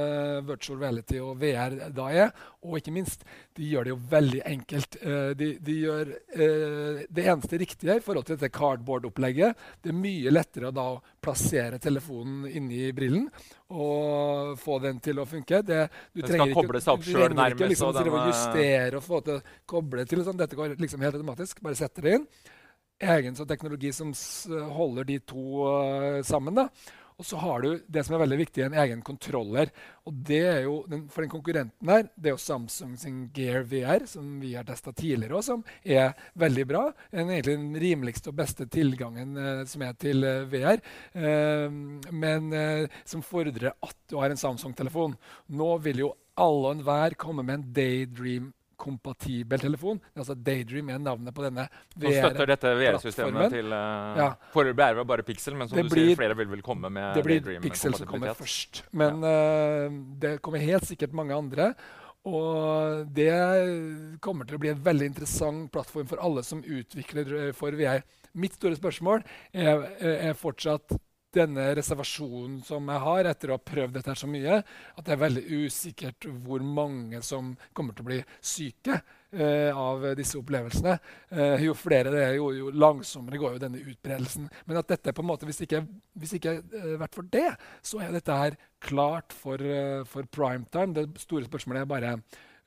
virtual 0.47 0.79
reality 0.81 1.19
og 1.23 1.35
VR 1.41 1.77
da 1.95 2.09
er. 2.13 2.31
Og 2.63 2.79
ikke 2.79 2.95
minst, 2.95 3.25
de 3.57 3.69
gjør 3.69 3.87
det 3.87 3.93
jo 3.93 3.99
veldig 4.13 4.41
enkelt. 4.49 4.97
Uh, 5.03 5.31
de, 5.39 5.49
de, 5.65 5.75
gjør 5.85 6.13
uh, 6.13 7.03
det 7.09 7.27
eneste 7.27 7.61
riktige 7.61 7.97
i 7.99 8.05
forhold 8.05 8.29
til 8.29 8.39
dette 8.39 8.53
cardboard-opplegget. 8.57 9.67
Det 9.83 9.93
er 9.93 9.99
mye 9.99 10.33
lettere 10.33 10.73
da 10.75 10.87
å 10.95 11.01
plassere 11.23 11.81
telefonen 11.83 12.47
inni 12.51 12.89
brillen 12.97 13.29
og 13.73 14.57
få 14.61 14.79
den 14.85 14.99
til 15.05 15.21
å 15.23 15.27
funke. 15.29 15.63
Det, 15.67 15.85
du 16.13 16.23
den 16.23 16.35
skal 16.35 16.57
koble 16.57 16.83
seg 16.83 16.97
opp 16.97 17.07
sjøl 17.07 17.29
nærmest. 17.31 17.59
Ikke, 17.59 17.71
liksom, 17.75 17.93
denne... 17.97 18.25
justere 18.31 18.99
og 18.99 19.07
få 19.07 19.23
til 19.27 19.39
å 19.39 19.45
koble 19.75 20.09
til. 20.09 20.25
Sånn. 20.27 20.41
Dette 20.41 20.59
går 20.59 20.75
liksom 20.81 21.05
helt 21.05 21.21
automatisk. 21.21 21.63
Bare 21.65 21.79
setter 21.79 22.09
det 22.09 22.19
inn. 22.19 22.27
Egen 23.13 23.35
teknologi 23.35 23.91
som 23.95 24.13
holder 24.77 25.09
de 25.09 25.23
to 25.27 25.63
uh, 25.67 26.21
sammen. 26.27 26.61
da. 26.63 26.69
Og 27.23 27.27
så 27.29 27.39
har 27.39 27.63
du 27.63 27.83
det 27.87 28.03
som 28.03 28.17
er 28.17 28.25
veldig 28.25 28.37
viktig, 28.41 28.65
en 28.65 28.75
egen 28.83 29.03
kontroller. 29.07 29.71
Og 30.11 30.17
det 30.27 30.41
er 30.43 30.65
jo, 30.65 30.81
den, 30.91 31.05
For 31.07 31.23
den 31.23 31.31
konkurrenten 31.31 31.93
her, 31.93 32.09
det 32.17 32.33
er 32.33 32.35
jo 32.35 32.43
Samsung 32.43 32.97
sin 32.99 33.21
Gear 33.37 33.63
VR, 33.71 34.09
som 34.11 34.41
vi 34.43 34.57
har 34.57 34.67
testa 34.67 34.91
tidligere, 34.91 35.39
og 35.39 35.47
som 35.47 35.63
er 35.87 36.17
veldig 36.43 36.65
bra. 36.67 36.83
Den 37.15 37.31
egentlig 37.31 37.55
den 37.61 37.79
rimeligste 37.85 38.33
og 38.33 38.41
beste 38.41 38.67
tilgangen 38.67 39.39
eh, 39.39 39.63
som 39.71 39.85
er 39.87 39.95
til 40.03 40.27
eh, 40.27 40.49
VR. 40.51 40.83
Eh, 41.15 41.79
men 42.11 42.51
som 43.07 43.23
fordrer 43.23 43.71
at 43.71 43.97
du 44.11 44.19
har 44.19 44.35
en 44.35 44.43
Samsung-telefon. 44.43 45.15
Nå 45.55 45.71
vil 45.87 46.03
jo 46.03 46.11
alle 46.43 46.73
og 46.73 46.75
enhver 46.75 47.15
komme 47.21 47.47
med 47.47 47.61
en 47.61 47.71
Daydream 47.77 48.51
VR-kompatibel 48.83 49.61
telefon. 49.61 50.01
Altså 50.17 50.35
Daydream 50.35 50.91
er 50.91 50.99
navnet 50.99 51.35
på 51.35 51.43
denne 51.45 51.69
Som 51.95 52.13
støtter 52.13 52.47
dette 52.47 52.73
VR-systemet 52.79 53.51
til 53.55 53.73
uh, 53.73 54.19
Ja. 54.19 54.29
Foreløpig 54.53 54.85
er 54.85 54.95
det 54.99 55.07
bare 55.07 55.23
Pixel, 55.27 55.55
men 55.57 55.69
som 55.69 55.77
Det 55.77 55.89
du 55.89 55.95
blir- 55.95 56.07
sier, 56.11 56.17
flere 56.17 56.37
vil 56.37 56.49
vel 56.49 56.63
komme 56.63 56.91
med 56.91 57.15
Daydream. 57.15 57.17
Det 57.17 57.25
blir 57.25 57.41
Daydream 57.41 57.63
Pixel 57.63 57.95
som 57.95 58.07
kommer 58.07 58.35
først. 58.35 58.83
Men 58.93 59.23
eh, 59.25 59.91
det 60.19 60.41
kommer 60.43 60.59
helt 60.59 60.85
sikkert 60.85 61.13
mange 61.13 61.35
andre. 61.35 61.75
Og 62.25 63.07
det 63.13 63.33
kommer 64.21 64.47
til 64.47 64.57
å 64.57 64.63
bli 64.63 64.71
en 64.71 64.83
veldig 64.83 65.07
interessant 65.11 65.71
plattform 65.73 66.07
for 66.07 66.23
alle 66.23 66.43
som 66.47 66.63
utvikler 66.63 67.49
eh, 67.49 67.53
for 67.53 67.73
VR. 67.73 68.03
Mitt 68.35 68.55
store 68.55 68.77
spørsmål 68.79 69.25
er, 69.53 69.83
er 70.01 70.35
fortsatt 70.39 70.95
denne 71.37 71.69
reservasjonen 71.79 72.61
som 72.67 72.91
jeg 72.93 73.05
har 73.07 73.29
etter 73.31 73.51
å 73.51 73.57
ha 73.59 73.65
prøvd 73.73 73.97
dette 73.97 74.13
her 74.13 74.21
så 74.21 74.29
mye, 74.31 74.61
at 74.63 75.07
det 75.07 75.15
er 75.15 75.23
veldig 75.23 75.43
usikkert 75.65 76.29
hvor 76.45 76.65
mange 76.65 77.23
som 77.27 77.55
kommer 77.73 77.97
til 77.97 78.05
å 78.05 78.11
bli 78.11 78.21
syke 78.39 78.99
eh, 79.33 79.71
av 79.73 80.05
disse 80.19 80.39
opplevelsene. 80.41 80.99
Eh, 81.31 81.65
jo 81.67 81.77
flere 81.79 82.13
det 82.15 82.23
er, 82.27 82.37
jo, 82.39 82.51
jo 82.57 82.75
langsommere 82.77 83.41
går 83.41 83.57
jo 83.57 83.65
denne 83.65 83.83
utbredelsen. 83.83 84.49
Men 84.69 84.83
at 84.83 84.93
dette 84.93 85.17
på 85.17 85.25
en 85.25 85.31
måte, 85.33 85.49
hvis 85.49 85.65
ikke, 85.67 85.83
hvis 86.21 86.37
ikke 86.39 86.59
eh, 86.61 86.95
vært 87.01 87.19
for 87.19 87.33
det, 87.33 87.49
så 87.85 88.03
er 88.05 88.15
dette 88.15 88.39
her 88.45 88.59
klart 88.83 89.35
for, 89.37 89.63
eh, 89.63 90.03
for 90.09 90.29
primetime. 90.31 90.95
Det 90.97 91.25
store 91.25 91.49
spørsmålet 91.49 91.85
er 91.85 91.93
bare 91.97 92.17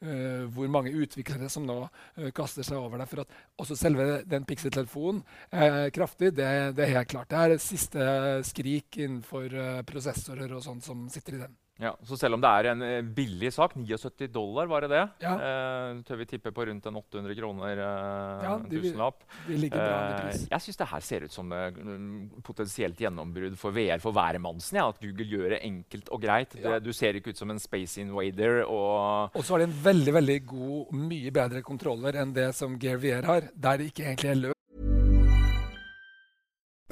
eh, 0.05 0.45
hvor 0.53 0.69
mange 0.71 0.93
utviklere 0.93 1.49
som 1.51 1.65
nå 1.67 1.77
uh, 1.85 2.29
kaster 2.35 2.65
seg 2.65 2.79
over 2.79 3.01
det. 3.01 3.09
For 3.11 3.23
at 3.25 3.35
også 3.61 3.77
selve 3.79 4.21
den 4.29 4.47
Pixie-telefonen 4.47 5.23
er 5.51 5.91
kraftig. 5.95 6.33
Det, 6.37 6.47
det 6.77 6.87
er 6.87 6.97
helt 6.99 7.11
klart. 7.11 7.31
Det 7.31 7.43
er 7.43 7.61
siste 7.61 8.07
skrik 8.47 9.01
innenfor 9.01 9.51
eh, 9.51 9.83
prosessorer 9.87 10.55
og 10.55 10.63
sånt 10.65 10.85
som 10.85 11.07
sitter 11.11 11.39
i 11.39 11.45
den. 11.45 11.61
Ja, 11.77 11.91
så 12.07 12.15
selv 12.15 12.37
om 12.37 12.43
det 12.43 12.47
er 12.55 12.69
en 12.71 12.83
eh, 12.87 13.01
billig 13.03 13.49
sak, 13.51 13.73
79 13.75 14.29
dollar, 14.31 14.69
var 14.71 14.85
det 14.85 14.89
det? 14.93 15.01
Ja. 15.25 15.33
Eh, 15.35 15.97
tør 16.07 16.21
vi 16.21 16.27
tippe 16.29 16.53
på 16.55 16.63
rundt 16.69 16.85
en 16.87 16.95
800 17.01 17.35
kroner, 17.35 17.81
eh, 17.83 18.45
Ja, 18.45 18.53
en 18.55 18.69
tusenlapp. 18.71 19.25
Eh, 19.49 20.45
jeg 20.53 20.63
syns 20.63 20.79
det 20.79 20.87
her 20.93 21.03
ser 21.03 21.27
ut 21.27 21.35
som 21.35 21.51
eh, 21.51 21.75
mm, 21.75 22.41
potensielt 22.47 23.03
gjennombrudd 23.03 23.59
for 23.59 23.75
VR 23.75 23.99
for 23.99 24.15
hvermannsen. 24.15 24.79
Ja, 24.79 24.87
at 24.93 25.03
Google 25.03 25.27
gjør 25.27 25.57
det 25.57 25.61
enkelt 25.67 26.09
og 26.15 26.23
greit. 26.23 26.55
Det, 26.55 26.79
du 26.85 26.91
ser 26.95 27.19
ikke 27.19 27.35
ut 27.35 27.43
som 27.43 27.51
en 27.51 27.59
space 27.59 27.99
invader. 28.05 28.63
Og 28.63 29.35
Og 29.35 29.43
så 29.43 29.57
har 29.57 29.65
de 29.65 29.69
en 29.69 29.79
veldig 29.83 30.15
veldig 30.21 30.39
god, 30.47 30.95
mye 30.95 31.35
bedre 31.35 31.65
kontroller 31.65 32.21
enn 32.23 32.31
det 32.35 32.53
som 32.55 32.79
Gear 32.79 33.03
VR 33.03 33.27
har, 33.27 33.51
der 33.51 33.81
det 33.83 33.91
ikke 33.91 34.07
egentlig 34.13 34.31
er 34.31 34.43
løst. 34.45 34.54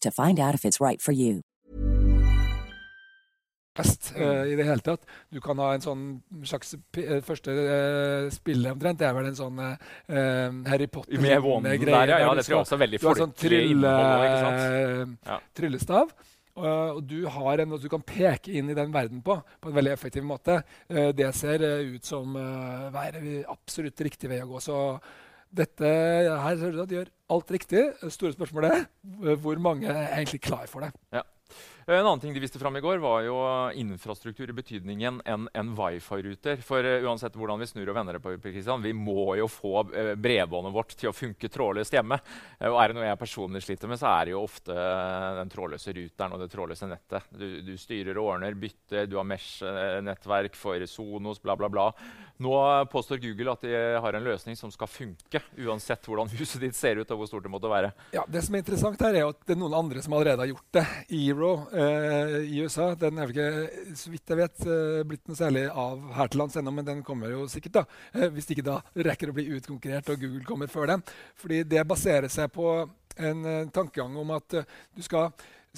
to 0.00 0.10
find 0.10 0.38
out 0.38 0.54
if 0.54 0.64
it's 0.64 0.80
right 0.80 1.00
for 1.00 1.12
you. 1.12 1.42
best 3.78 4.12
eh, 4.16 4.52
i 4.52 4.56
det 4.58 4.66
hele 4.66 4.84
tatt. 4.84 5.04
Du 5.32 5.40
kan 5.44 5.58
ha 5.62 5.72
en 5.74 5.84
sånn 5.84 6.06
slags 6.46 6.74
p 6.94 7.04
eh, 7.04 7.20
første 7.24 7.54
uh, 7.54 8.30
spille 8.34 8.72
omtrent. 8.74 9.00
Det 9.00 9.08
er 9.08 9.14
vel 9.16 9.30
en 9.30 9.38
sånn 9.38 9.60
uh, 9.62 9.76
Harry 10.68 10.88
Potter 10.90 11.20
Med 11.22 11.38
vånden 11.44 11.86
der, 11.86 12.14
ja. 12.14 12.18
Ja, 12.24 12.32
det 12.34 12.46
tror 12.46 12.58
jeg 12.58 12.64
også 12.64 12.78
er 12.78 12.82
veldig 12.86 13.02
folkelig. 13.04 13.26
sånn 13.26 13.36
trylle? 13.44 13.94
Ja. 15.28 15.38
tryllestav. 15.56 16.12
Og, 16.58 16.66
og 16.66 17.00
du 17.06 17.20
har 17.30 17.62
en 17.62 17.76
du 17.78 17.86
kan 17.92 18.02
peke 18.02 18.56
inn 18.58 18.72
i 18.72 18.74
den 18.74 18.90
verden 18.94 19.22
på 19.22 19.36
på 19.38 19.70
en 19.70 19.76
veldig 19.76 19.92
effektiv 19.94 20.26
måte. 20.26 20.58
Det 20.88 21.30
ser 21.38 21.62
ut 21.94 22.04
som 22.04 22.34
uh, 22.34 22.88
være 22.94 23.44
absolutt 23.46 24.06
riktig 24.08 24.32
vei 24.32 24.42
å 24.42 24.50
gå. 24.50 24.62
Så 24.64 24.78
dette 25.56 25.88
her 25.88 26.56
ser 26.60 26.74
du 26.74 26.82
at 26.82 26.90
de 26.90 26.98
gjør 26.98 27.10
alt 27.34 27.50
riktig. 27.54 27.82
Store 28.12 28.32
spørsmålet 28.34 28.78
er 28.78 29.34
hvor 29.42 29.58
mange 29.62 29.88
er 29.88 30.16
egentlig 30.16 30.40
klar 30.44 30.66
for 30.70 30.84
det. 30.84 30.92
Ja. 31.12 31.24
En 31.90 32.04
annen 32.04 32.20
ting 32.20 32.34
de 32.34 32.40
viste 32.40 32.58
fram 32.58 32.76
i 32.76 32.80
går, 32.84 32.98
var 33.00 33.22
jo 33.24 33.36
infrastruktur 33.80 34.50
i 34.50 34.56
betydningen 34.58 35.22
enn 35.24 35.46
en 35.56 35.70
wifi-ruter. 35.72 36.60
For 36.60 36.84
uh, 36.84 37.06
uansett 37.08 37.38
hvordan 37.40 37.62
vi 37.62 37.68
snur 37.70 37.88
og 37.88 37.96
vender 37.96 38.18
det 38.18 38.20
på, 38.20 38.34
Kristian, 38.44 38.84
vi 38.84 38.92
må 38.92 39.38
jo 39.40 39.46
få 39.48 39.86
bredbåndet 39.88 40.74
vårt 40.74 40.92
til 41.00 41.08
å 41.08 41.14
funke 41.16 41.48
trådløst 41.48 41.96
hjemme. 41.96 42.20
Og 42.68 42.76
er 42.76 42.92
det 42.92 42.98
noe 42.98 43.08
jeg 43.08 43.22
personlig 43.22 43.64
sliter 43.64 43.88
med, 43.88 44.02
så 44.02 44.10
er 44.12 44.28
det 44.28 44.34
jo 44.34 44.44
ofte 44.44 44.76
den 45.40 45.54
trådløse 45.54 45.96
ruteren 45.96 46.36
og 46.36 46.44
det 46.44 46.50
trådløse 46.52 46.90
nettet. 46.92 47.32
Du, 47.32 47.48
du 47.64 47.74
styrer 47.80 48.20
og 48.20 48.34
ordner, 48.34 48.60
bytter, 48.60 49.08
du 49.08 49.16
har 49.16 49.28
Mesh-nettverk 49.32 50.60
for 50.60 50.84
Sonos, 50.92 51.40
bla, 51.40 51.56
bla, 51.56 51.72
bla. 51.72 51.88
Nå 52.38 52.54
påstår 52.92 53.16
Google 53.16 53.50
at 53.56 53.64
de 53.64 53.72
har 53.98 54.14
en 54.14 54.28
løsning 54.28 54.56
som 54.56 54.70
skal 54.70 54.86
funke, 54.90 55.40
uansett 55.58 56.04
hvordan 56.06 56.30
huset 56.38 56.62
ditt 56.62 56.76
ser 56.78 57.00
ut 57.00 57.10
og 57.10 57.22
hvor 57.22 57.32
stort 57.32 57.48
det 57.48 57.50
måtte 57.56 57.72
være. 57.72 57.90
Ja, 58.14 58.22
Det 58.28 58.44
som 58.46 58.54
er 58.54 58.62
interessant 58.62 59.02
her, 59.02 59.16
er 59.16 59.32
at 59.32 59.40
det 59.48 59.56
er 59.56 59.60
noen 59.64 59.74
andre 59.80 60.04
som 60.04 60.14
allerede 60.14 60.44
har 60.44 60.52
gjort 60.52 60.68
det. 60.78 60.84
Eero 61.18 61.52
eh, 61.78 62.36
i 62.48 62.62
USA 62.64 62.90
den 62.98 63.20
er 63.20 63.32
ikke, 63.32 63.94
så 63.98 64.12
vidt 64.12 64.32
jeg 64.32 64.40
vet, 64.40 64.64
uh, 64.66 65.02
blitt 65.08 65.28
noe 65.30 65.38
særlig 65.38 65.64
av 65.68 66.02
her 66.16 66.30
til 66.30 66.42
lands 66.42 66.58
ennå, 66.58 66.72
men 66.74 66.86
den 66.86 67.02
kommer 67.06 67.32
jo 67.32 67.46
sikkert. 67.50 67.80
da. 67.80 67.84
Uh, 68.14 68.28
hvis 68.34 68.50
ikke 68.52 68.66
da 68.66 68.78
rekker 69.08 69.32
å 69.32 69.36
bli 69.36 69.48
utkonkurrert 69.58 70.10
og 70.14 70.24
Google 70.24 70.46
kommer 70.48 70.72
før 70.72 70.92
dem. 70.92 71.04
Fordi 71.38 71.62
det 71.68 71.86
baserer 71.88 72.28
seg 72.32 72.50
på 72.54 72.72
en, 73.18 73.46
tankegang 73.74 74.16
om 74.20 74.34
at 74.36 74.60
uh, 74.60 74.76
du 74.96 75.02
skal 75.06 75.30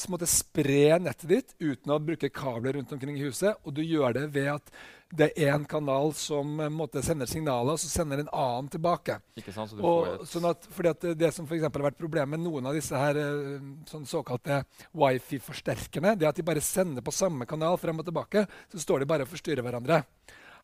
måtte 0.09 0.28
spre 0.30 0.97
nettet 1.02 1.28
ditt 1.28 1.52
uten 1.61 1.92
å 1.92 1.99
bruke 2.00 2.30
kabler 2.33 2.78
rundt 2.78 2.92
omkring 2.95 3.19
i 3.19 3.26
huset. 3.26 3.59
Og 3.66 3.75
du 3.76 3.83
gjør 3.85 4.16
det 4.16 4.25
ved 4.33 4.49
at 4.54 4.73
det 5.11 5.26
er 5.35 5.57
én 5.57 5.64
kanal 5.66 6.12
som 6.14 6.47
måtte 6.71 7.02
sender 7.02 7.26
signaler, 7.26 7.75
og 7.75 7.83
så 7.83 7.90
sender 7.90 8.23
en 8.23 8.30
annen 8.30 8.69
tilbake. 8.71 9.16
Ikke 9.40 9.52
sant, 9.54 9.73
så 9.73 9.83
og, 9.83 10.25
sånn 10.30 10.47
at, 10.52 10.69
fordi 10.71 10.92
at 10.92 11.07
Det 11.19 11.33
som 11.35 11.49
for 11.50 11.59
har 11.59 11.87
vært 11.90 11.99
problemet 11.99 12.37
med 12.37 12.45
noen 12.45 12.71
av 12.71 12.78
disse 12.78 12.95
her, 12.95 13.19
eh, 13.19 13.64
sånn 13.90 14.07
såkalte 14.07 14.62
wifi-forsterkerne, 14.95 16.14
det 16.16 16.28
er 16.28 16.30
at 16.30 16.38
de 16.38 16.47
bare 16.47 16.62
sender 16.62 17.02
på 17.02 17.14
samme 17.14 17.49
kanal 17.50 17.76
frem 17.83 17.99
og 17.99 18.07
tilbake. 18.07 18.47
Så 18.71 18.85
står 18.87 19.02
de 19.02 19.11
bare 19.11 19.26
og 19.26 19.33
forstyrrer 19.35 19.66
hverandre. 19.66 20.04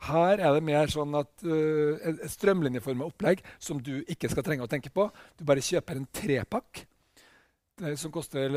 Her 0.06 0.38
er 0.38 0.52
det 0.54 0.64
mer 0.64 0.90
sånn 0.92 1.14
at 1.16 1.32
uh, 1.46 1.96
et 2.04 2.26
strømlinjeformet 2.28 3.08
opplegg 3.08 3.40
som 3.58 3.80
du 3.80 4.02
ikke 4.04 4.28
skal 4.28 4.44
trenge 4.44 4.66
å 4.66 4.70
tenke 4.70 4.92
på. 4.92 5.08
Du 5.38 5.46
bare 5.48 5.64
kjøper 5.64 5.98
en 5.98 6.10
trepakk 6.12 6.84
som 8.00 8.12
koster 8.14 8.48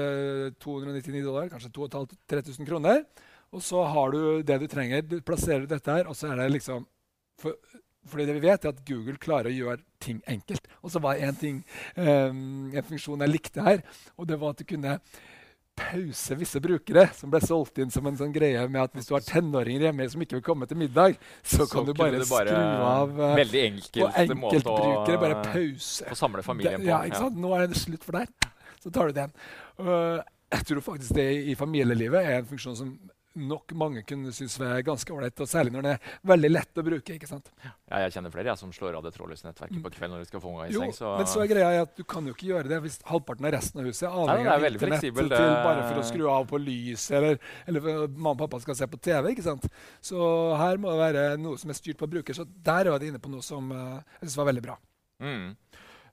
299 0.64 1.26
dollar, 1.26 1.50
kanskje 1.52 1.74
2500-3000 1.76 2.70
kroner. 2.70 3.04
Og 3.52 3.64
så 3.66 3.82
har 3.84 4.14
du 4.14 4.22
det 4.46 4.60
du 4.62 4.68
trenger. 4.70 5.02
Du 5.02 5.20
plasserer 5.26 5.66
dette 5.68 5.92
her, 5.92 6.08
og 6.08 6.16
så 6.16 6.30
er 6.30 6.44
det 6.44 6.52
liksom 6.54 6.86
for, 7.40 7.56
fordi 8.10 8.26
det 8.26 8.38
vi 8.38 8.46
vet, 8.48 8.66
er 8.66 8.74
at 8.74 8.86
Google 8.88 9.18
klarer 9.22 9.52
å 9.52 9.56
gjøre 9.56 9.82
ting 10.02 10.22
enkelt. 10.30 10.70
Og 10.84 10.94
så 10.94 11.02
var 11.04 11.20
en, 11.20 11.36
ting, 11.40 11.60
um, 11.96 12.70
en 12.74 12.88
funksjon 12.88 13.26
jeg 13.26 13.34
likte 13.34 13.66
her, 13.66 13.84
og 14.18 14.30
det 14.30 14.40
var 14.40 14.56
at 14.56 14.62
du 14.62 14.68
kunne 14.70 15.00
pause 15.80 16.36
visse 16.36 16.60
brukere, 16.60 17.06
som 17.16 17.32
ble 17.32 17.40
solgt 17.40 17.80
inn 17.80 17.92
som 17.94 18.08
en 18.10 18.18
sånn 18.20 18.34
greie 18.36 18.66
med 18.68 18.82
at 18.82 18.98
hvis 18.98 19.08
du 19.08 19.14
har 19.16 19.24
tenåringer 19.24 19.88
hjemme 19.88 20.08
som 20.12 20.26
ikke 20.26 20.40
vil 20.42 20.46
komme 20.50 20.68
til 20.68 20.80
middag, 20.82 21.16
så, 21.40 21.64
så 21.64 21.70
kan 21.72 21.88
du 21.88 21.94
bare, 21.96 22.20
bare 22.28 22.52
skru 22.52 22.88
av 22.90 23.14
uh, 23.16 23.36
Veldig 23.40 23.62
enkelt 23.70 24.02
og 24.04 24.22
enkeltbrukere. 24.26 25.22
Bare 25.24 25.42
pause. 25.46 26.10
Og 26.12 26.20
samle 26.20 26.44
familien 26.44 26.84
på. 26.84 26.90
Ja, 26.92 27.04
ikke 27.08 27.24
sant? 27.24 27.40
Nå 27.40 27.54
er 27.56 27.70
det 27.72 27.80
slutt 27.80 28.04
for 28.04 28.20
deg. 28.20 28.50
Så 28.80 28.92
tar 28.96 29.10
du 29.10 29.18
den. 29.18 29.34
Uh, 29.80 30.20
jeg 30.50 30.66
tror 30.72 30.82
faktisk 30.82 31.18
det 31.18 31.30
i 31.52 31.56
familielivet 31.58 32.26
er 32.26 32.40
en 32.40 32.50
funksjon 32.50 32.78
som 32.80 32.94
nok 33.40 33.74
mange 33.78 34.02
kunne 34.08 34.32
synes 34.34 34.56
er 34.64 34.82
ganske 34.86 35.14
ålreit. 35.14 35.38
Særlig 35.48 35.74
når 35.74 35.86
den 35.86 35.92
er 35.94 36.16
veldig 36.28 36.50
lett 36.50 36.80
å 36.82 36.84
bruke. 36.86 37.16
ikke 37.16 37.30
sant? 37.30 37.52
Ja, 37.64 38.02
jeg 38.04 38.16
kjenner 38.16 38.34
flere 38.34 38.52
jeg, 38.52 38.62
som 38.62 38.72
slår 38.74 38.98
av 38.98 39.06
det 39.06 39.14
trådløse 39.16 39.48
nettverket 39.48 39.84
på 39.86 39.92
kvelden 39.94 40.16
når 40.18 40.26
de 40.26 40.30
skal 40.32 40.44
få 40.44 40.54
i 40.66 40.70
jo, 40.74 40.84
seng. 40.84 40.94
Så... 40.98 41.12
Men 41.22 41.30
så 41.30 41.44
er 41.44 41.52
greia 41.52 41.84
at 41.86 41.94
du 41.98 42.04
kan 42.10 42.26
jo 42.28 42.36
ikke 42.36 42.50
gjøre 42.50 42.72
det 42.72 42.82
hvis 42.86 43.00
halvparten 43.10 43.50
av 43.50 43.56
resten 43.56 43.82
av 43.82 43.90
huset 43.90 44.08
er 44.10 44.18
avhengig 44.24 44.52
av 44.54 44.68
internett 44.72 45.06
til, 45.06 45.32
til 45.36 45.54
bare 45.70 45.86
for 45.86 46.02
å 46.02 46.08
skru 46.10 46.26
av 46.34 46.48
på 46.50 46.62
lyset, 46.64 47.16
eller, 47.20 47.40
eller 47.70 47.90
mamma 48.10 48.36
og 48.36 48.44
pappa 48.46 48.62
skal 48.66 48.80
se 48.82 48.90
på 48.90 49.02
TV. 49.10 49.32
ikke 49.34 49.46
sant? 49.46 49.70
Så 50.02 50.20
her 50.60 50.82
må 50.82 50.94
det 50.94 51.04
være 51.04 51.28
noe 51.42 51.60
som 51.62 51.72
er 51.72 51.80
styrt 51.80 52.02
på 52.02 52.10
bruker. 52.10 52.38
Så 52.38 52.48
der 52.50 52.92
var 52.92 53.02
de 53.02 53.14
inne 53.14 53.22
på 53.22 53.32
noe 53.32 53.46
som 53.46 53.70
uh, 53.72 54.00
jeg 54.20 54.28
synes 54.28 54.42
var 54.42 54.52
veldig 54.52 54.66
bra. 54.66 54.80
Mm. 55.24 55.54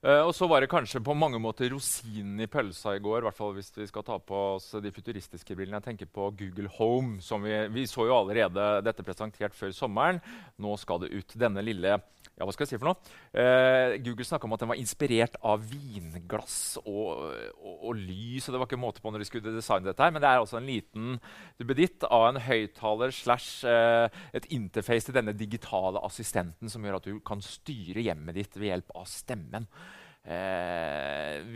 Uh, 0.03 0.23
og 0.27 0.33
så 0.35 0.47
var 0.49 0.61
det 0.61 0.69
kanskje 0.71 1.01
på 1.03 1.15
mange 1.17 1.39
måter 1.41 1.71
rosinen 1.73 2.41
i 2.43 2.49
pølsa 2.51 2.95
i 2.97 3.01
går. 3.03 3.21
I 3.21 3.27
hvert 3.27 3.37
fall 3.39 3.55
hvis 3.57 3.71
vi 3.77 3.87
skal 3.89 4.05
ta 4.05 4.19
på 4.21 4.41
oss 4.55 4.69
de 4.83 4.91
futuristiske 4.93 5.57
brillene. 5.57 5.79
Jeg 5.79 5.89
tenker 5.91 6.11
på 6.13 6.29
Google 6.37 6.69
Home. 6.77 7.21
som 7.21 7.43
Vi, 7.43 7.55
vi 7.73 7.87
så 7.89 8.07
jo 8.07 8.17
allerede 8.17 8.67
dette 8.85 9.05
presentert 9.05 9.57
før 9.57 9.73
sommeren. 9.75 10.21
Nå 10.61 10.77
skal 10.77 11.03
det 11.03 11.13
ut 11.15 11.37
denne 11.39 11.63
lille 11.65 11.97
ja, 12.37 12.45
hva 12.45 12.53
skal 12.53 12.67
jeg 12.67 12.75
si 12.75 12.77
for 12.77 12.91
noe? 12.91 13.13
Eh, 13.33 13.95
Google 14.05 14.25
snakka 14.27 14.45
om 14.45 14.53
at 14.53 14.61
den 14.61 14.69
var 14.69 14.77
inspirert 14.77 15.39
av 15.41 15.63
vinglass 15.65 16.77
og, 16.83 17.33
og, 17.57 17.75
og, 17.75 17.93
lys. 17.97 18.45
og 18.45 18.53
Det 18.53 18.61
var 18.61 18.69
ikke 18.69 18.79
måte 18.81 19.01
på 19.01 19.09
når 19.13 19.23
de 19.23 19.29
skulle 19.29 19.55
designe 19.55 19.89
dette. 19.89 20.03
her, 20.03 20.13
Men 20.13 20.21
det 20.21 20.29
er 20.29 20.43
altså 20.43 20.59
en 20.59 20.69
liten 20.69 21.17
duppeditt 21.57 22.05
av 22.05 22.27
en 22.29 22.41
høyttaler 22.45 23.15
slash 23.15 23.65
uh, 23.65 24.05
et 24.37 24.45
interface 24.53 25.09
til 25.09 25.17
denne 25.17 25.33
digitale 25.33 26.03
assistenten 26.05 26.69
som 26.69 26.85
gjør 26.85 26.99
at 26.99 27.09
du 27.09 27.17
kan 27.25 27.41
styre 27.41 28.05
hjemmet 28.05 28.37
ditt 28.37 28.59
ved 28.59 28.69
hjelp 28.69 28.93
av 29.01 29.09
stemmen. 29.09 29.65
Eh, 30.27 30.76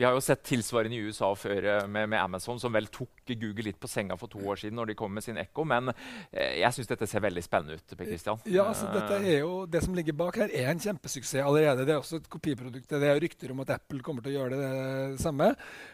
vi 0.01 0.05
har 0.05 0.15
jo 0.17 0.21
sett 0.25 0.41
tilsvarende 0.49 0.97
i 0.97 1.01
USA 1.05 1.27
før 1.37 1.65
eh, 1.69 1.83
med, 1.85 2.07
med, 2.09 2.17
Amazon, 2.17 2.57
som 2.59 2.73
vel 2.73 2.87
tok 2.89 3.21
Google 3.35 3.67
litt 3.67 3.77
på 3.77 3.89
senga 3.89 4.15
for 4.17 4.31
to 4.33 4.39
år 4.49 4.57
siden 4.57 4.79
når 4.79 4.89
de 4.89 4.95
kom 4.97 5.13
med 5.13 5.21
sin 5.21 5.37
Echo. 5.37 5.61
Men 5.69 5.91
eh, 5.93 6.55
jeg 6.57 6.73
syns 6.73 6.89
dette 6.89 7.05
ser 7.09 7.21
veldig 7.21 7.43
spennende 7.45 7.77
ut. 7.77 7.93
Per 7.99 8.09
Christian. 8.09 8.41
Ja, 8.49 8.65
altså, 8.71 8.89
dette 8.89 9.19
er 9.19 9.43
jo, 9.43 9.67
Det 9.69 9.83
som 9.85 9.93
ligger 9.93 10.17
bak 10.17 10.39
her, 10.41 10.49
er 10.57 10.71
en 10.71 10.81
kjempesuksess 10.81 11.45
allerede. 11.45 11.85
Det 11.85 11.93
er 11.93 12.01
også 12.01 12.17
et 12.17 12.31
kopiprodukt. 12.33 12.89
Det 12.89 13.11
er 13.11 13.21
rykter 13.21 13.53
om 13.53 13.61
at 13.61 13.75
Apple 13.77 14.01
kommer 14.07 14.25
til 14.25 14.33
å 14.33 14.39
gjøre 14.39 14.57
det, 14.57 14.71
det 15.13 15.21
samme. 15.21 15.51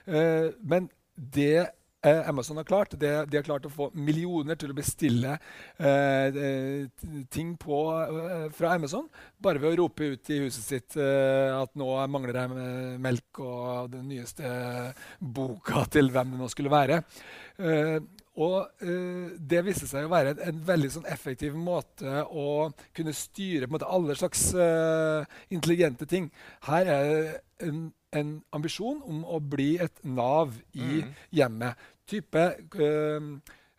Eh, 0.07 0.55
men 0.63 0.87
det 1.17 1.67
eh, 2.07 2.29
Amazon 2.29 2.59
har 2.61 2.67
klart. 2.67 2.95
Det, 2.99 3.11
de 3.29 3.39
har 3.39 3.45
klart 3.45 3.67
å 3.67 3.73
få 3.73 3.89
millioner 3.93 4.59
til 4.59 4.73
å 4.73 4.77
bestille 4.77 5.37
eh, 5.77 6.39
ting 7.33 7.55
på, 7.61 7.81
eh, 8.01 8.47
fra 8.57 8.75
Amazon 8.77 9.07
bare 9.37 9.61
ved 9.61 9.75
å 9.75 9.81
rope 9.83 10.11
ut 10.13 10.31
i 10.33 10.41
huset 10.45 10.63
sitt 10.63 10.99
eh, 11.01 11.51
at 11.53 11.75
nå 11.77 11.89
mangler 12.11 12.39
det 12.39 12.45
melk 13.03 13.41
og 13.43 13.91
den 13.93 14.07
nyeste 14.11 14.47
boka 15.19 15.85
til 15.91 16.11
hvem 16.13 16.35
det 16.35 16.41
nå 16.41 16.49
skulle 16.53 16.73
være. 16.73 17.03
Eh, 17.57 17.99
og 18.37 18.83
uh, 18.85 19.29
Det 19.37 19.63
viste 19.65 19.87
seg 19.89 20.05
å 20.05 20.11
være 20.11 20.35
en, 20.35 20.41
en 20.51 20.63
veldig 20.67 20.91
sånn 20.93 21.09
effektiv 21.09 21.55
måte 21.57 22.21
å 22.29 22.69
kunne 22.95 23.15
styre 23.17 23.69
måte, 23.71 23.89
alle 23.89 24.17
slags 24.17 24.51
uh, 24.53 25.25
intelligente 25.53 26.05
ting. 26.09 26.29
Her 26.67 26.91
er 26.93 27.15
en 27.65 27.87
en 28.15 28.37
ambisjon 28.55 28.99
om 29.05 29.23
å 29.27 29.39
bli 29.43 29.75
et 29.83 30.03
nav 30.07 30.55
i 30.77 31.01
mm. 31.03 31.13
hjemmet. 31.39 31.87
Type 32.07 32.43
øh, 32.79 33.27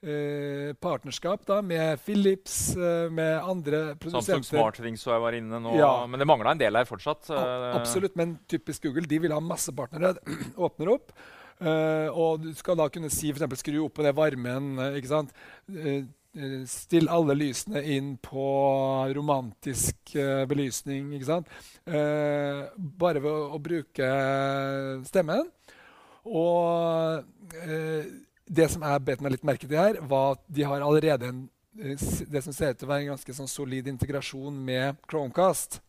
øh, 0.02 0.74
partnerskap 0.82 1.46
da, 1.48 1.60
med 1.64 2.02
Philips, 2.04 2.76
øh, 2.76 3.08
med 3.12 3.38
andre 3.38 3.96
produsenter. 3.96 4.42
Samsung 4.42 4.50
SmartRings 4.50 5.06
jeg 5.08 5.24
var 5.24 5.38
inne 5.38 5.62
nå, 5.64 5.78
ja. 5.80 5.92
men 6.10 6.20
det 6.20 6.28
mangla 6.28 6.52
en 6.52 6.60
del 6.60 6.76
her 6.80 6.88
fortsatt. 6.88 7.30
Absolutt, 7.72 8.18
men 8.20 8.36
typisk 8.50 8.84
Google 8.88 9.08
de 9.08 9.22
vil 9.24 9.34
ha 9.34 9.40
masse 9.40 9.72
partnere. 9.72 10.16
Åpner 10.68 10.94
opp. 10.98 11.12
Uh, 11.58 12.06
og 12.14 12.44
du 12.44 12.52
skal 12.54 12.76
da 12.78 12.84
kunne 12.86 13.08
si 13.10 13.32
f.eks. 13.32 13.58
skru 13.58 13.80
opp 13.82 13.96
på 13.96 14.04
det 14.06 14.12
varmen. 14.14 14.76
Ikke 14.94 15.10
sant? 15.10 15.32
Uh, 15.66 16.04
still 16.70 17.10
alle 17.12 17.36
lysene 17.38 17.82
inn 17.96 18.14
på 18.22 18.46
romantisk 19.16 20.14
uh, 20.16 20.44
belysning. 20.50 21.12
ikke 21.16 21.28
sant? 21.28 21.52
Uh, 21.88 22.68
bare 22.76 23.22
ved 23.24 23.32
å, 23.32 23.60
bruke 23.62 24.10
stemmen. 25.08 25.48
Og 26.28 27.24
det 28.48 28.66
som 28.72 28.84
jeg 28.84 29.04
bet 29.04 29.22
meg 29.24 29.36
litt 29.36 29.46
merke 29.48 29.68
til 29.68 29.78
her, 29.80 30.00
var 30.08 30.36
at 30.36 30.42
de 30.52 30.64
har 30.68 30.84
allerede 30.84 31.30
en, 31.32 31.44
det 31.72 32.42
som 32.44 32.54
ser 32.54 32.74
ut 32.74 32.80
til 32.80 32.88
å 32.88 32.92
være 32.92 33.06
en 33.06 33.12
ganske 33.14 33.36
sånn 33.36 33.50
solid 33.50 33.88
integrasjon 33.92 34.56
med 34.68 34.98
Chromecast 35.08 35.80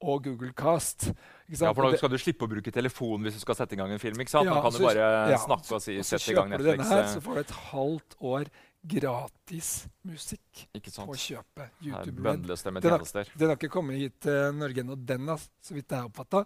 og 0.00 0.22
Google 0.24 0.52
Cast. 0.56 1.08
Ja, 1.48 1.72
for 1.72 1.88
Nå 1.88 1.98
skal 1.98 2.12
du 2.12 2.18
slippe 2.20 2.46
å 2.46 2.50
bruke 2.50 2.72
telefon 2.74 3.24
hvis 3.24 3.38
du 3.38 3.42
skal 3.42 3.56
sette 3.58 3.74
i 3.74 3.80
gang 3.80 3.90
en 3.94 4.02
film. 4.02 4.20
ikke 4.22 4.34
sant? 4.34 4.46
Ja, 4.46 4.54
nå 4.54 4.62
kan 4.62 4.74
så, 4.74 4.82
du 4.82 4.86
bare 4.86 5.08
ja, 5.32 5.38
snakke 5.42 5.74
og 5.74 5.82
si 5.82 5.96
'sette 5.98 6.32
i 6.32 6.36
gang 6.36 6.52
Netflix'. 6.52 6.58
Så 6.58 6.58
kjøper 6.58 6.62
du 6.62 6.70
denne 6.70 6.88
Her, 6.92 7.06
så 7.14 7.20
får 7.24 7.34
du 7.34 7.40
et 7.40 7.54
halvt 7.72 8.18
år 8.20 8.50
gratis 8.88 9.70
musikk 10.08 10.64
på 10.72 11.16
kjøpet. 11.18 11.74
YouTube 11.84 12.24
Red. 12.24 12.46
Den, 12.46 12.92
har, 12.92 13.04
den 13.38 13.50
har 13.50 13.58
ikke 13.58 13.70
kommet 13.72 14.00
hit 14.00 14.16
til 14.24 14.56
Norge 14.56 14.84
ennå, 14.84 14.96
den, 15.08 15.28
så 15.36 15.76
vidt 15.76 15.92
jeg 15.92 15.98
har 15.98 16.08
oppfatta. 16.08 16.44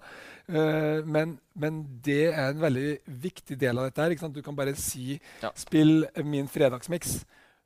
Uh, 0.49 0.59
eh, 0.59 1.07
men, 1.07 1.37
men, 1.55 1.85
det 2.05 2.25
er 2.33 2.51
en 2.51 2.61
veldig 2.63 2.89
viktig 3.23 3.59
del 3.61 3.79
av 3.79 3.91
dette. 3.91 4.09
her. 4.09 4.33
Du 4.33 4.43
kan 4.43 4.59
bare 4.59 4.75
si 4.79 5.15
ja. 5.43 5.53
'spill 5.55 6.07
min 6.25 6.51
fredagsmiks', 6.51 7.23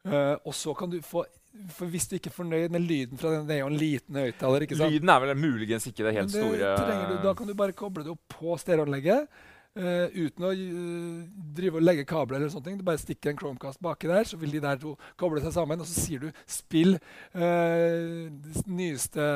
uh, 0.06 0.36
og 0.44 0.54
så 0.54 0.74
kan 0.74 0.92
du 0.92 1.00
få 1.02 1.24
for 1.72 1.88
Hvis 1.88 2.08
du 2.08 2.16
ikke 2.18 2.28
er 2.28 2.36
fornøyd 2.36 2.72
med 2.74 2.84
lyden 2.84 3.20
fra 3.20 3.32
den, 3.32 3.46
det 3.48 3.56
er 3.56 3.62
jo 3.62 3.70
en 3.70 3.78
liten 3.80 4.18
høyttaler 4.20 4.66
Lyden 4.76 5.08
er 5.08 5.20
vel 5.22 5.36
muligens 5.40 5.86
ikke 5.88 6.04
det 6.04 6.14
helt 6.18 6.32
det 6.32 6.42
store 6.42 6.72
du, 7.08 7.14
Da 7.24 7.32
kan 7.38 7.48
du 7.48 7.54
bare 7.56 7.76
koble 7.76 8.04
det 8.04 8.12
opp 8.12 8.36
på 8.36 8.56
stereoanlegget. 8.60 9.30
Eh, 9.76 10.16
uten 10.26 10.46
å 10.46 10.52
uh, 10.52 11.26
drive 11.56 11.80
og 11.80 11.84
legge 11.84 12.06
kabler. 12.08 12.40
eller 12.40 12.52
sånne 12.52 12.70
ting. 12.70 12.78
Du 12.80 12.86
bare 12.86 13.00
stikker 13.00 13.32
en 13.32 13.40
Chromecast 13.40 13.82
baki 13.84 14.10
der, 14.10 14.24
så 14.28 14.38
vil 14.40 14.54
de 14.56 14.62
der 14.64 14.80
to 14.82 14.94
koble 15.20 15.42
seg 15.44 15.54
sammen. 15.56 15.82
Og 15.82 15.88
så 15.88 16.00
sier 16.00 16.26
du 16.26 16.30
'spill 16.46 16.96
uh, 17.36 18.26
nyeste 18.66 19.28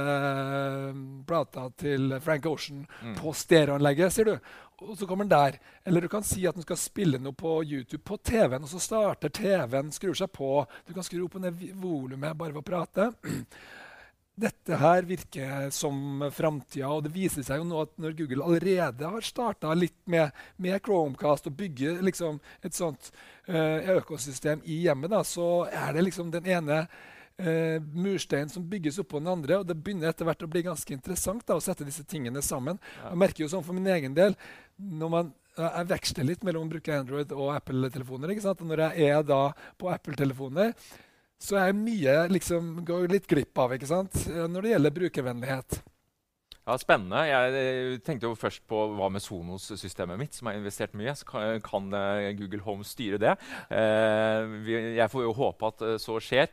plata 1.28 1.68
til 1.76 2.16
Frank 2.20 2.46
Ocean 2.46 2.86
på 3.20 3.34
stereoanlegget', 3.36 4.16
sier 4.16 4.32
du. 4.32 4.36
Og 4.80 4.96
så 4.96 5.06
kommer 5.06 5.24
den 5.24 5.36
der. 5.36 5.58
Eller 5.84 6.00
du 6.00 6.08
kan 6.08 6.22
si 6.24 6.46
at 6.46 6.56
den 6.56 6.64
skal 6.64 6.76
spille 6.80 7.18
noe 7.20 7.36
på 7.36 7.60
YouTube 7.62 8.02
på 8.04 8.16
TV-en, 8.16 8.64
og 8.64 8.68
så 8.68 8.80
starter 8.80 9.28
TV-en, 9.28 9.92
skrur 9.92 10.16
seg 10.16 10.32
på. 10.32 10.64
Du 10.88 10.94
kan 10.96 11.04
skru 11.04 11.26
opp 11.26 11.36
og 11.36 11.44
ned 11.44 11.60
volumet 11.76 12.38
bare 12.38 12.54
ved 12.56 12.62
å 12.62 12.68
prate. 12.70 13.10
Dette 14.38 14.76
her 14.78 15.04
virker 15.04 15.70
som 15.74 16.22
framtida, 16.32 16.88
og 16.88 17.04
det 17.04 17.12
viser 17.12 17.44
seg 17.44 17.60
jo 17.60 17.66
nå 17.68 17.80
at 17.82 17.96
når 18.00 18.14
Google 18.16 18.46
allerede 18.46 19.10
har 19.12 19.26
starta 19.26 19.74
litt 19.76 19.98
med, 20.08 20.30
med 20.56 20.78
Chromecast 20.86 21.50
og 21.50 21.56
bygger 21.58 21.98
liksom 22.06 22.38
et 22.64 22.76
sånt 22.76 23.10
uh, 23.50 23.96
økosystem 23.98 24.62
i 24.64 24.82
hjemmet, 24.86 25.12
da, 25.12 25.20
så 25.26 25.66
er 25.68 25.92
det 25.96 26.06
liksom 26.06 26.30
den 26.32 26.48
ene 26.48 26.78
uh, 26.86 27.76
mursteinen 27.92 28.52
som 28.52 28.64
bygges 28.70 29.02
oppå 29.02 29.20
den 29.20 29.32
andre. 29.34 29.60
og 29.60 29.68
Det 29.68 29.76
begynner 29.76 30.14
etter 30.14 30.28
hvert 30.28 30.46
å 30.46 30.50
bli 30.54 30.64
ganske 30.70 30.96
interessant 30.96 31.44
da, 31.44 31.58
å 31.58 31.66
sette 31.66 31.84
disse 31.84 32.06
tingene 32.08 32.40
sammen. 32.44 32.80
Jeg 33.02 33.20
merker 33.20 33.44
jo 33.44 33.52
sånn 33.52 33.66
for 33.66 33.76
min 33.76 33.92
egen 33.92 34.16
del 34.16 34.38
når 34.80 35.14
man 35.18 35.36
jeg 35.60 35.88
veksler 35.90 36.24
litt 36.24 36.44
mellom 36.46 36.68
å 36.68 36.70
bruke 36.70 36.94
Android 36.94 37.32
og 37.34 37.50
Apple-telefoner. 37.52 38.32
ikke 38.32 38.44
sant? 38.46 38.62
Og 38.62 38.70
når 38.70 38.84
jeg 38.86 39.10
er 39.10 39.24
da 39.26 39.40
på 39.76 39.90
Apple-telefoner, 39.92 40.72
så 41.40 41.56
er 41.56 41.76
mye 41.76 42.16
liksom 42.30 42.82
går 42.86 43.08
litt 43.10 43.28
glipp 43.30 43.56
av 43.62 43.72
ikke 43.76 43.88
sant? 43.88 44.26
Eh, 44.28 44.44
når 44.50 44.66
det 44.66 44.74
gjelder 44.74 44.98
brukervennlighet. 44.98 45.78
Ja, 46.68 46.74
Spennende. 46.78 47.22
Jeg 47.26 48.00
tenkte 48.06 48.28
jo 48.28 48.36
først 48.38 48.60
på 48.68 48.82
hva 48.94 49.08
med 49.10 49.24
Sonos-systemet 49.24 50.20
mitt, 50.20 50.36
som 50.36 50.50
har 50.50 50.58
investert 50.58 50.92
mye 50.94 51.14
Så 51.16 51.24
kan, 51.64 51.88
eh, 51.96 52.28
Google 52.38 52.60
Home 52.66 52.84
styre 52.84 53.18
det? 53.18 53.32
Eh, 53.72 54.68
jeg 55.00 55.08
får 55.10 55.24
jo 55.24 55.32
håpe 55.40 55.72
at 55.72 55.82
så 55.98 56.20
skjer. 56.20 56.52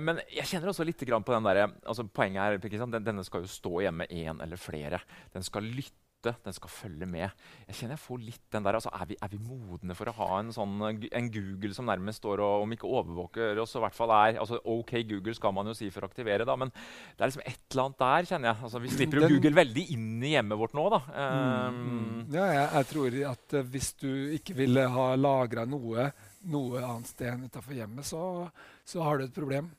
Men 0.00 0.18
jeg 0.32 0.48
kjenner 0.48 0.72
også 0.72 0.86
litt 0.86 0.98
på 0.98 1.36
den 1.36 1.44
der, 1.44 1.68
altså 1.86 2.08
Poenget 2.08 2.64
her? 2.64 2.98
Denne 2.98 3.24
skal 3.24 3.44
jo 3.44 3.52
stå 3.52 3.84
hjemme 3.84 4.08
én 4.08 4.42
eller 4.42 4.56
flere. 4.56 5.00
Den 5.34 5.44
skal 5.44 5.62
lytte. 5.62 6.05
Den 6.44 6.54
skal 6.56 6.72
følge 6.72 7.06
med. 7.10 7.30
Jeg 7.68 7.76
kjenner 7.78 7.96
jeg 7.96 8.02
får 8.02 8.20
litt 8.24 8.42
den 8.52 8.66
der, 8.66 8.78
altså 8.78 8.90
Er 8.96 9.06
vi, 9.10 9.16
er 9.22 9.28
vi 9.32 9.38
modne 9.42 9.94
for 9.98 10.10
å 10.10 10.14
ha 10.18 10.28
en 10.40 10.52
sånn 10.54 10.74
en 10.86 11.30
Google 11.32 11.74
som 11.76 11.86
nærmest 11.88 12.22
står 12.22 12.42
og 12.44 12.64
om 12.64 12.72
ikke 12.76 12.88
overvåker 12.88 13.60
oss, 13.62 13.72
så 13.74 13.80
i 13.80 13.84
hvert 13.86 13.96
fall 13.98 14.12
er 14.16 14.38
altså 14.42 14.60
OK 14.64 14.92
Google 15.08 15.34
skal 15.38 15.52
man 15.56 15.66
jo 15.70 15.74
si 15.78 15.90
for 15.94 16.06
å 16.06 16.10
aktivere, 16.10 16.44
da, 16.48 16.56
men 16.56 16.70
det 16.72 17.20
er 17.22 17.30
liksom 17.32 17.46
et 17.46 17.60
eller 17.70 17.84
annet 17.86 17.98
der, 18.04 18.28
kjenner 18.32 18.50
jeg. 18.52 18.62
Altså, 18.68 18.82
vi 18.82 18.92
slipper 18.94 19.20
jo 19.20 19.26
Den- 19.26 19.34
Google 19.36 19.56
veldig 19.62 19.86
inn 19.96 20.08
i 20.24 20.34
hjemmet 20.34 20.58
vårt 20.60 20.74
nå, 20.76 20.86
da. 20.96 21.00
Um, 21.14 22.26
Ja, 22.32 22.46
jeg, 22.52 22.68
jeg 22.74 22.86
tror 22.92 23.18
at 23.30 23.54
eh, 23.60 23.66
hvis 23.74 23.92
du 24.00 24.08
ikke 24.36 24.54
ville 24.58 24.86
ha 24.96 25.08
lagra 25.18 25.66
noe 25.68 26.10
noe 26.46 26.78
annet 26.78 27.08
sted 27.10 27.32
enn 27.32 27.48
utafor 27.48 27.74
hjemmet, 27.74 28.06
så, 28.06 28.20
så 28.86 29.02
har 29.02 29.18
du 29.18 29.24
et 29.26 29.34
problem. 29.34 29.70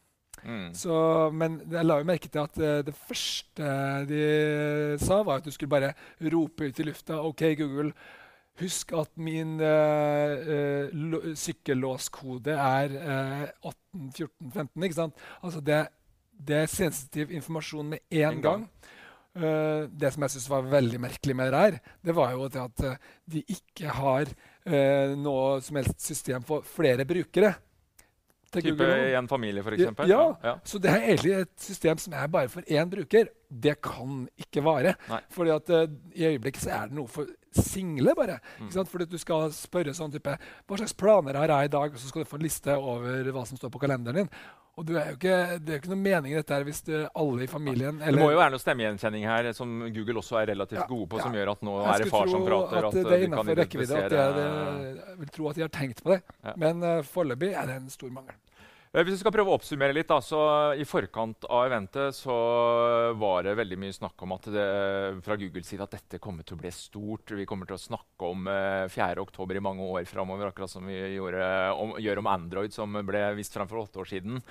Mm. 0.43 0.69
Så, 0.78 0.95
men 1.34 1.60
jeg 1.71 1.88
la 1.88 1.97
jo 2.02 2.08
merke 2.08 2.30
til 2.32 2.43
at 2.43 2.62
eh, 2.62 2.84
det 2.88 2.95
første 2.95 3.71
de 4.10 4.21
sa, 5.02 5.21
var 5.26 5.41
at 5.41 5.47
du 5.47 5.54
skulle 5.54 5.73
bare 5.73 5.93
rope 6.34 6.69
ut 6.69 6.80
i 6.80 6.88
lufta 6.88 7.19
OK, 7.23 7.43
Google, 7.60 7.91
husk 8.62 8.93
at 8.97 9.12
min 9.21 9.60
uh, 9.62 11.34
sykkellåskode 11.38 12.56
er 12.58 12.95
uh, 12.95 13.43
181415. 13.69 14.88
Ikke 14.88 14.97
sant? 14.97 15.28
Altså 15.43 15.62
det, 15.62 15.84
det 16.34 16.63
er 16.63 16.71
sensitiv 16.71 17.34
informasjon 17.38 17.93
med 17.93 18.02
én 18.10 18.32
En 18.32 18.41
gang. 18.41 18.65
gang. 18.65 18.95
Uh, 19.38 19.86
det 19.93 20.10
som 20.13 20.26
jeg 20.26 20.34
syns 20.34 20.50
var 20.50 20.71
veldig 20.71 21.02
merkelig 21.04 21.38
med 21.38 21.54
det 21.54 21.62
her, 21.62 21.80
det 22.02 22.17
var 22.17 22.34
jo 22.34 22.50
det 22.50 22.63
at 22.63 22.86
de 23.30 23.43
ikke 23.45 23.93
har 23.93 24.26
uh, 24.26 25.13
noe 25.13 25.62
som 25.62 25.78
helst 25.78 26.02
system 26.02 26.45
for 26.47 26.65
flere 26.65 27.06
brukere. 27.06 27.54
Type 28.54 28.88
i 28.88 29.16
en 29.18 29.28
familie, 29.28 29.64
f.eks.? 29.64 29.90
Ja, 30.08 30.22
ja. 30.44 30.54
Så 30.64 30.80
det 30.80 30.92
er 30.94 31.02
egentlig 31.04 31.34
et 31.42 31.52
system 31.60 32.00
som 32.00 32.16
er 32.16 32.30
bare 32.32 32.50
for 32.52 32.64
én 32.72 32.90
bruker. 32.92 33.28
Det 33.48 33.76
kan 33.84 34.24
ikke 34.40 34.64
vare. 34.64 34.96
Nei. 35.10 35.20
Fordi 35.36 35.54
at 35.56 35.74
eh, 35.76 35.88
I 36.16 36.30
øyeblikket 36.32 36.64
så 36.64 36.72
er 36.78 36.90
det 36.92 36.98
noe 37.00 37.12
for 37.12 37.28
single, 37.58 38.13
bare. 38.17 38.38
Mm. 38.62 38.72
Fordi 38.91 39.10
du 39.10 39.17
skal 39.22 39.50
spørre 39.56 39.96
sånn 39.98 40.13
type 40.13 40.38
Hva 40.38 40.80
slags 40.80 40.96
planer 40.98 41.39
har 41.39 41.52
jeg 41.54 41.72
i 41.72 41.76
dag? 41.76 41.91
Og 41.91 42.02
så 42.02 42.12
skal 42.12 42.24
du 42.24 42.30
få 42.30 42.39
en 42.39 42.48
liste 42.48 42.78
over 42.78 43.34
hva 43.34 43.46
som 43.50 43.60
står 43.60 43.74
på 43.74 43.82
kalenderen 43.84 44.24
din. 44.24 44.32
Og 44.78 44.86
du 44.86 44.91
er 44.93 45.08
jo 45.10 45.15
ikke, 45.17 45.38
det 45.65 45.74
er 45.74 45.80
ikke 45.80 45.89
noe 45.89 46.04
mening 46.04 46.34
i 46.36 46.38
dette 46.38 46.54
her 46.54 46.65
hvis 46.67 46.84
det, 46.86 47.00
alle 47.17 47.48
i 47.48 47.50
familien 47.50 47.98
Det 47.98 48.12
må 48.13 48.28
jo 48.30 48.38
være 48.38 48.54
noe 48.54 48.62
stemmegjenkjenning 48.62 49.24
her, 49.26 49.50
som 49.58 49.72
Google 49.89 50.22
også 50.22 50.38
er 50.43 50.52
relativt 50.52 50.84
Ja, 50.84 50.86
gode 50.89 51.08
på, 51.10 51.17
ja. 51.17 51.26
som 51.26 51.38
gjør 51.38 51.52
at 51.56 51.63
nå 51.65 51.78
er 51.82 52.04
det 52.04 52.10
far 52.12 52.30
som 52.30 52.46
prater. 52.46 52.78
At, 52.78 52.89
At, 52.91 53.08
det 53.08 53.15
er 53.15 53.26
innafor 53.26 53.58
rekkevidde. 53.58 54.04
At 54.04 54.13
det, 54.13 54.28
det, 54.38 54.43
jeg 55.00 55.17
vil 55.24 55.32
tro 55.34 55.50
at 55.50 55.58
de 55.58 55.65
har 55.65 55.72
tenkt 55.80 56.04
på 56.06 56.13
det. 56.13 56.20
Ja. 56.46 56.54
Men 56.62 56.86
uh, 56.86 57.00
foreløpig 57.10 57.50
er 57.58 57.72
det 57.72 57.80
en 57.82 57.89
stor 57.89 58.13
mangel. 58.13 58.38
Eh, 58.98 59.04
Hvis 59.06 59.20
vi 59.20 59.22
skal 59.22 59.34
prøve 59.36 59.52
å 59.54 59.58
oppsummere 59.60 59.94
litt, 59.94 60.10
da, 60.10 60.18
så 60.26 60.40
I 60.74 60.86
forkant 60.88 61.46
av 61.54 61.68
eventet 61.68 62.16
så 62.18 62.34
var 63.22 63.46
det 63.46 63.54
veldig 63.60 63.78
mye 63.78 63.94
snakk 63.94 64.24
om 64.26 64.34
at 64.34 64.48
det, 64.50 64.64
fra 65.22 65.38
Googles 65.38 65.70
side 65.70 65.86
at 65.86 65.94
dette 65.94 66.22
kommer 66.24 66.48
til 66.48 66.58
å 66.58 66.62
bli 66.64 66.72
stort. 66.74 67.36
Vi 67.38 67.46
kommer 67.46 67.70
til 67.70 67.78
å 67.78 67.84
snakke 67.84 68.32
om 68.32 68.50
eh, 68.50 68.88
4.10 68.90 69.54
i 69.54 69.62
mange 69.62 69.86
år 69.86 70.10
framover, 70.10 70.50
akkurat 70.50 70.74
som 70.74 70.90
vi 70.90 70.98
gjorde 71.14 71.46
om, 71.78 71.94
gjør 72.02 72.24
om 72.24 72.32
Android, 72.34 72.74
som 72.74 72.98
ble 73.06 73.22
vist 73.38 73.54
fram 73.54 73.70
for 73.70 73.84
åtte 73.84 74.02
år 74.02 74.10
siden. 74.16 74.42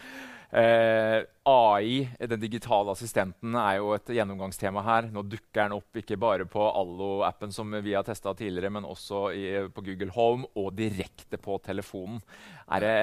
Eh, 0.51 1.25
AI, 1.43 2.09
den 2.19 2.41
digitale 2.41 2.93
assistenten, 2.95 3.55
er 3.59 3.81
jo 3.81 3.91
et 3.97 4.11
gjennomgangstema 4.15 4.83
her. 4.87 5.09
Nå 5.15 5.25
dukker 5.27 5.65
den 5.65 5.75
opp 5.77 5.99
ikke 5.99 6.19
bare 6.23 6.47
på 6.51 6.63
Allo-appen, 6.71 7.53
som 7.55 7.75
vi 7.83 7.95
har 7.97 8.07
testa 8.07 8.35
tidligere, 8.35 8.71
men 8.79 8.87
også 8.87 9.23
i, 9.35 9.45
på 9.75 9.85
Google 9.89 10.15
Home 10.15 10.47
og 10.55 10.73
direkte 10.79 11.39
på 11.43 11.59
telefonen. 11.67 12.23
Er 12.71 12.83
det, 12.83 12.95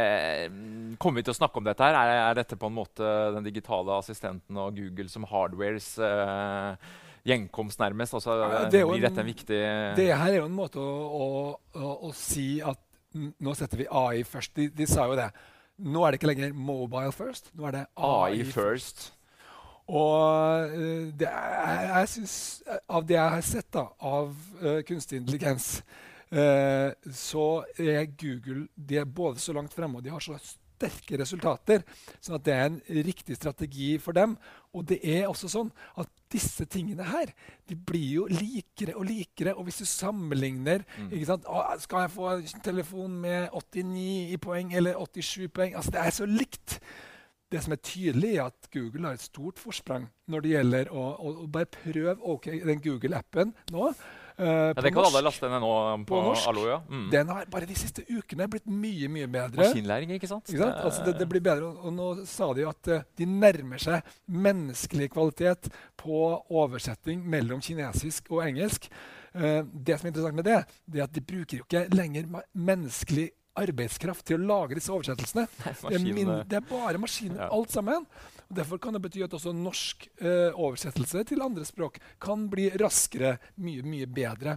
mm, 0.56 0.95
kommer 0.99 1.19
vi 1.21 1.27
til 1.27 1.36
å 1.36 1.39
snakke 1.39 1.60
om 1.60 1.67
dette? 1.67 1.84
her? 1.84 1.99
Er, 1.99 2.23
er 2.29 2.39
dette 2.39 2.60
på 2.60 2.71
en 2.71 2.77
måte 2.79 3.13
den 3.36 3.47
digitale 3.47 3.99
assistenten 3.99 4.60
og 4.60 4.75
Google 4.79 5.12
som 5.12 5.27
hardwares 5.27 5.93
eh, 6.03 6.91
gjenkomst, 7.27 7.79
nærmest? 7.84 8.19
Altså, 8.19 8.39
Ja, 8.43 8.65
det 8.71 8.86
blir 8.88 9.03
dette 9.03 9.23
en 9.23 9.32
viktig 9.32 9.62
Det 9.99 10.10
her 10.12 10.29
er 10.32 10.41
jo 10.41 10.47
en 10.49 10.58
måte 10.58 10.84
å, 10.84 10.95
å, 11.15 11.27
å, 11.79 11.95
å 12.10 12.15
si 12.15 12.58
at 12.63 12.79
nå 13.13 13.53
setter 13.53 13.84
vi 13.84 13.91
AI 13.91 14.23
først. 14.25 14.56
De, 14.58 14.71
de 14.73 14.88
sa 14.89 15.06
jo 15.06 15.17
det. 15.19 15.29
Nå 15.77 16.03
er 16.03 16.13
det 16.13 16.19
ikke 16.19 16.29
lenger 16.29 16.53
mobile 16.53 17.12
first. 17.12 17.49
Nå 17.57 17.65
er 17.67 17.77
det 17.77 17.83
AI, 17.97 18.39
AI 18.39 18.43
first? 18.45 19.13
Og 19.91 20.69
eh, 20.69 21.12
det 21.19 21.27
er, 21.27 21.99
jeg 21.99 22.09
synes, 22.09 22.36
eh, 22.67 22.79
av 22.89 23.07
det 23.07 23.17
jeg 23.17 23.36
har 23.36 23.45
sett 23.47 23.69
da, 23.73 23.88
av 23.99 24.31
uh, 24.62 24.79
kunstig 24.88 25.19
intelligens, 25.19 25.83
uh, 26.31 26.93
så 27.12 27.47
er 27.75 28.05
Google 28.15 28.67
de 28.75 29.01
er 29.01 29.09
både 29.09 29.43
så 29.43 29.55
langt 29.55 29.75
fremme 29.75 29.99
og 29.99 30.05
de 30.05 30.13
har 30.13 30.23
så 30.23 30.38
sterke 30.39 31.19
resultater. 31.19 31.83
sånn 32.19 32.38
at 32.38 32.45
det 32.45 32.55
er 32.55 32.65
en 32.69 32.79
riktig 33.03 33.36
strategi 33.36 33.97
for 33.99 34.15
dem. 34.15 34.38
Og 34.73 34.88
det 34.88 35.01
er 35.03 35.27
også 35.27 35.51
sånn 35.51 35.71
at 35.99 36.09
disse 36.33 36.65
tingene 36.69 37.05
her 37.07 37.31
de 37.69 37.77
blir 37.77 38.09
jo 38.17 38.27
likere 38.31 38.95
og 38.97 39.07
likere. 39.09 39.55
Og 39.55 39.67
hvis 39.67 39.81
du 39.83 39.85
sammenligner 39.89 40.83
ikke 41.09 41.29
sant? 41.29 41.47
Å, 41.47 41.63
Skal 41.83 42.05
jeg 42.05 42.13
få 42.13 42.33
telefon 42.65 43.15
med 43.23 43.49
89 43.53 44.33
i 44.33 44.39
poeng 44.41 44.73
eller 44.75 44.99
87 44.99 45.49
poeng? 45.53 45.75
Altså, 45.75 45.95
det 45.95 46.03
er 46.03 46.17
så 46.17 46.29
likt. 46.29 46.79
Det 47.53 47.61
som 47.61 47.75
er 47.75 47.81
tydelig, 47.85 48.35
er 48.35 48.47
at 48.49 48.69
Google 48.73 49.05
har 49.05 49.13
et 49.13 49.21
stort 49.21 49.61
forsprang 49.61 50.07
når 50.25 50.41
det 50.41 50.53
gjelder 50.55 50.89
å, 50.89 51.03
å, 51.21 51.33
å 51.43 51.47
bare 51.53 51.69
prøve 51.69 52.15
okay, 52.33 52.63
den 52.65 52.81
Google-appen 52.81 53.53
nå. 53.75 53.91
Eh, 54.37 54.47
Ja, 54.47 54.81
det 54.81 54.91
kan 54.93 55.03
alle 55.03 55.21
norsk. 55.21 55.27
laste 55.29 55.49
ned 55.51 55.63
nå 55.63 55.73
på, 56.03 56.13
På 56.13 56.21
norsk. 56.27 56.47
Allo. 56.51 56.67
Ja. 56.69 56.79
Mm. 56.89 57.07
Den 57.11 57.33
har 57.33 57.45
bare 57.51 57.69
de 57.69 57.77
siste 57.77 58.05
ukene 58.09 58.47
blitt 58.51 58.67
mye 58.67 59.09
mye 59.11 59.27
bedre. 59.27 59.63
Maskinlæring, 59.63 60.15
ikke 60.17 60.29
sant? 60.31 60.49
Ikke 60.49 60.63
sant? 60.63 60.79
Altså 60.83 61.05
det, 61.07 61.17
det 61.19 61.29
blir 61.29 61.43
bedre, 61.43 61.73
og, 61.73 61.93
nå 61.93 62.09
sa 62.29 62.51
de 62.53 62.65
jo 62.65 62.71
at 62.71 62.91
uh, 62.91 63.03
de 63.17 63.27
nærmer 63.29 63.81
seg 63.81 64.15
menneskelig 64.27 65.11
kvalitet 65.13 65.69
på 65.99 66.23
oversetting 66.49 67.23
mellom 67.29 67.61
kinesisk 67.63 68.31
og 68.33 68.45
engelsk. 68.47 68.89
Uh, 69.33 69.61
det 69.65 69.97
som 69.97 70.07
er 70.07 70.13
interessant 70.13 70.37
med 70.37 70.49
det, 70.49 70.59
det 70.85 71.01
er 71.01 71.07
at 71.07 71.15
de 71.15 71.25
bruker 71.25 71.61
jo 71.61 71.67
ikke 71.67 71.87
lenger 71.93 72.27
menneskelig 72.53 72.93
menneskelig 72.93 73.31
arbeidskraft 73.59 74.25
til 74.25 74.39
å 74.41 74.47
lage 74.49 74.77
disse 74.79 74.91
oversettelsene. 74.93 75.47
Det 75.89 75.97
er, 75.99 76.05
min, 76.05 76.31
det 76.49 76.57
er 76.61 76.65
bare 76.69 76.97
maskiner, 77.01 77.43
Ja. 77.45 77.49
alt 77.53 77.69
sammen. 77.73 78.05
Og 78.49 78.57
derfor 78.57 78.77
kan 78.81 78.93
det 78.93 79.01
bety 79.01 79.21
at 79.25 79.33
også 79.33 79.53
norsk 79.55 80.03
eh, 80.21 80.51
oversettelse 80.53 81.21
til 81.29 81.41
andre 81.41 81.63
språk 81.65 81.95
kan 82.21 82.43
bli 82.51 82.67
raskere, 82.77 83.35
mye, 83.63 83.81
mye 83.87 84.07
bedre. 84.13 84.55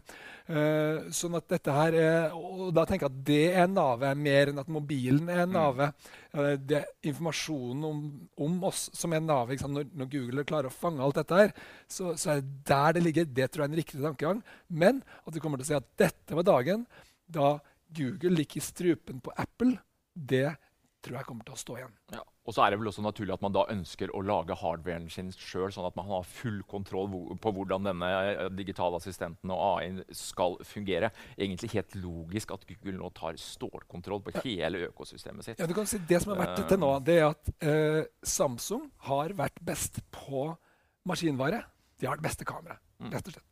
Eh, 0.48 1.06
sånn 1.16 1.36
at 1.38 1.46
dette 1.48 1.72
her 1.72 1.96
er, 1.96 2.34
Og 2.36 2.72
da 2.76 2.84
tenker 2.88 3.06
jeg 3.06 3.12
at 3.14 3.22
det 3.28 3.44
er 3.62 3.70
navet 3.72 4.18
mer 4.20 4.50
enn 4.52 4.60
at 4.60 4.68
mobilen 4.72 5.30
er 5.32 5.46
navet. 5.48 5.94
Eh, 6.34 6.56
det 6.60 6.80
er 6.82 6.90
informasjonen 7.12 7.86
om, 7.88 8.02
om 8.48 8.58
oss 8.68 8.88
som 8.96 9.14
er 9.16 9.24
navet. 9.24 9.64
Når, 9.64 9.88
når 9.96 10.10
Google 10.12 10.44
klarer 10.48 10.68
å 10.72 10.76
fange 10.76 11.00
alt 11.04 11.20
dette 11.22 11.40
her, 11.44 11.54
så, 11.88 12.12
så 12.20 12.34
er 12.36 12.42
det 12.42 12.66
der 12.68 12.98
det 12.98 13.04
ligger. 13.06 13.30
Det 13.38 13.48
tror 13.52 13.64
jeg 13.64 13.70
er 13.70 13.74
en 13.76 13.80
riktig 13.84 14.02
tankegang. 14.02 14.42
Men 14.68 15.00
at 15.24 15.32
vi 15.36 15.40
kommer 15.44 15.60
til 15.62 15.68
å 15.68 15.72
si 15.72 15.78
at 15.78 15.88
dette 16.04 16.36
var 16.36 16.46
dagen 16.48 16.84
da 17.26 17.56
Google 17.94 18.30
ligger 18.36 18.56
i 18.56 18.64
strupen 18.64 19.20
på 19.20 19.32
Apple, 19.36 19.78
det 20.14 20.56
tror 21.06 21.18
jeg 21.20 21.26
kommer 21.28 21.44
til 21.46 21.54
å 21.54 21.60
stå 21.60 21.74
igjen. 21.78 21.92
Ja. 22.16 22.22
Og 22.46 22.54
så 22.54 22.62
er 22.64 22.70
det 22.72 22.78
vel 22.80 22.88
også 22.90 23.02
naturlig 23.02 23.34
at 23.34 23.42
man 23.42 23.52
da 23.54 23.62
ønsker 23.70 24.10
å 24.14 24.20
lage 24.26 24.54
hardwaren 24.58 25.08
sin 25.10 25.28
sjøl, 25.34 25.68
sånn 25.74 25.86
at 25.86 25.94
man 25.98 26.06
har 26.10 26.24
full 26.26 26.60
kontroll 26.66 27.08
på 27.42 27.52
hvordan 27.54 27.86
denne 27.86 28.08
eh, 28.32 28.42
digitale 28.54 28.98
assistenten 28.98 29.50
og 29.54 29.60
AI 29.78 30.02
skal 30.14 30.56
fungere. 30.66 31.10
Egentlig 31.38 31.70
helt 31.76 31.94
logisk 31.98 32.54
at 32.56 32.66
Google 32.70 32.96
nå 32.98 33.10
tar 33.14 33.38
stålkontroll 33.38 34.22
på 34.26 34.34
hele 34.44 34.86
økosystemet 34.88 35.46
sitt. 35.46 35.62
Ja, 35.62 35.66
du 35.70 35.74
kan 35.78 35.86
si 35.90 35.98
Det 36.06 36.20
som 36.22 36.34
har 36.34 36.42
vært 36.44 36.64
til 36.70 36.78
nå, 36.82 36.90
det 37.06 37.18
er 37.20 37.28
at 37.30 37.50
eh, 37.66 38.02
Samsung 38.26 38.88
har 39.10 39.34
vært 39.38 39.62
best 39.66 40.02
på 40.14 40.48
maskinvare. 41.06 41.62
De 42.00 42.06
har 42.10 42.18
det 42.18 42.26
beste 42.30 42.46
kameraet, 42.48 42.82
Mm. 42.96 43.10
rett 43.12 43.26
og 43.28 43.34
slett. 43.34 43.50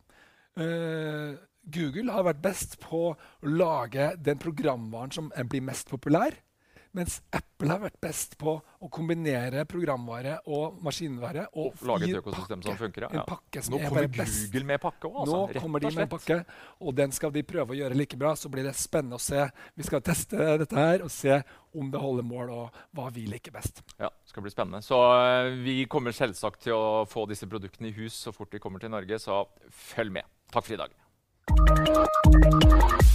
Eh, 0.56 1.34
Google 1.72 2.12
har 2.12 2.26
vært 2.26 2.42
best 2.44 2.78
på 2.82 3.06
å 3.12 3.14
lage 3.48 4.12
den 4.20 4.40
programvaren 4.42 5.14
som 5.14 5.30
blir 5.48 5.64
mest 5.64 5.88
populær. 5.92 6.36
Mens 6.94 7.16
Apple 7.34 7.72
har 7.72 7.80
vært 7.82 7.96
best 8.04 8.36
på 8.38 8.52
å 8.54 8.88
kombinere 8.94 9.64
programvare 9.66 10.36
og 10.54 10.76
maskinvare. 10.86 11.48
Og, 11.58 11.72
Og 11.74 11.88
lage 11.90 12.06
et 12.06 12.20
økosystem 12.20 12.62
som 12.62 12.76
funker, 12.78 13.08
ja. 13.08 13.10
En 13.18 13.26
pakke 13.26 13.62
som 13.66 13.74
Nå 13.74 13.80
er 13.80 13.90
kommer 13.90 14.06
best. 14.14 14.44
Google 14.44 14.68
med 14.68 14.82
pakke 14.84 15.10
òg, 15.10 15.16
altså. 15.24 15.40
Nå 15.40 15.64
kommer 15.64 15.82
de 15.82 15.90
med 15.90 16.04
en 16.04 16.12
pakke, 16.12 16.38
og 16.78 16.94
den 17.00 17.16
skal 17.16 17.34
de 17.34 17.42
prøve 17.50 17.74
å 17.74 17.78
gjøre 17.80 17.98
like 17.98 18.18
bra. 18.20 18.36
Så 18.38 18.52
blir 18.52 18.68
det 18.68 18.76
spennende 18.78 19.18
å 19.18 19.24
se. 19.24 19.42
Vi 19.74 19.88
skal 19.88 20.04
teste 20.06 20.38
dette 20.62 20.78
her 20.78 21.02
og 21.02 21.10
se 21.10 21.40
om 21.74 21.90
det 21.90 21.98
holder 21.98 22.28
mål, 22.30 22.54
og 22.54 22.78
hva 22.94 23.10
vi 23.16 23.26
liker 23.26 23.56
best. 23.58 23.82
Ja, 23.98 24.12
det 24.14 24.30
skal 24.30 24.46
bli 24.46 24.54
spennende. 24.54 24.84
Så 24.86 25.00
eh, 25.18 25.50
vi 25.66 25.80
kommer 25.90 26.14
selvsagt 26.14 26.62
til 26.68 26.78
å 26.78 27.02
få 27.10 27.26
disse 27.26 27.50
produktene 27.50 27.90
i 27.90 27.96
hus 27.98 28.22
så 28.28 28.30
fort 28.36 28.54
de 28.54 28.62
kommer 28.62 28.78
til 28.78 28.94
Norge, 28.94 29.18
så 29.18 29.42
følg 29.90 30.14
med. 30.20 30.30
Takk 30.54 30.70
for 30.70 30.78
i 30.78 30.84
dag. 30.86 30.94
Thank 31.46 32.64
you. 32.64 33.13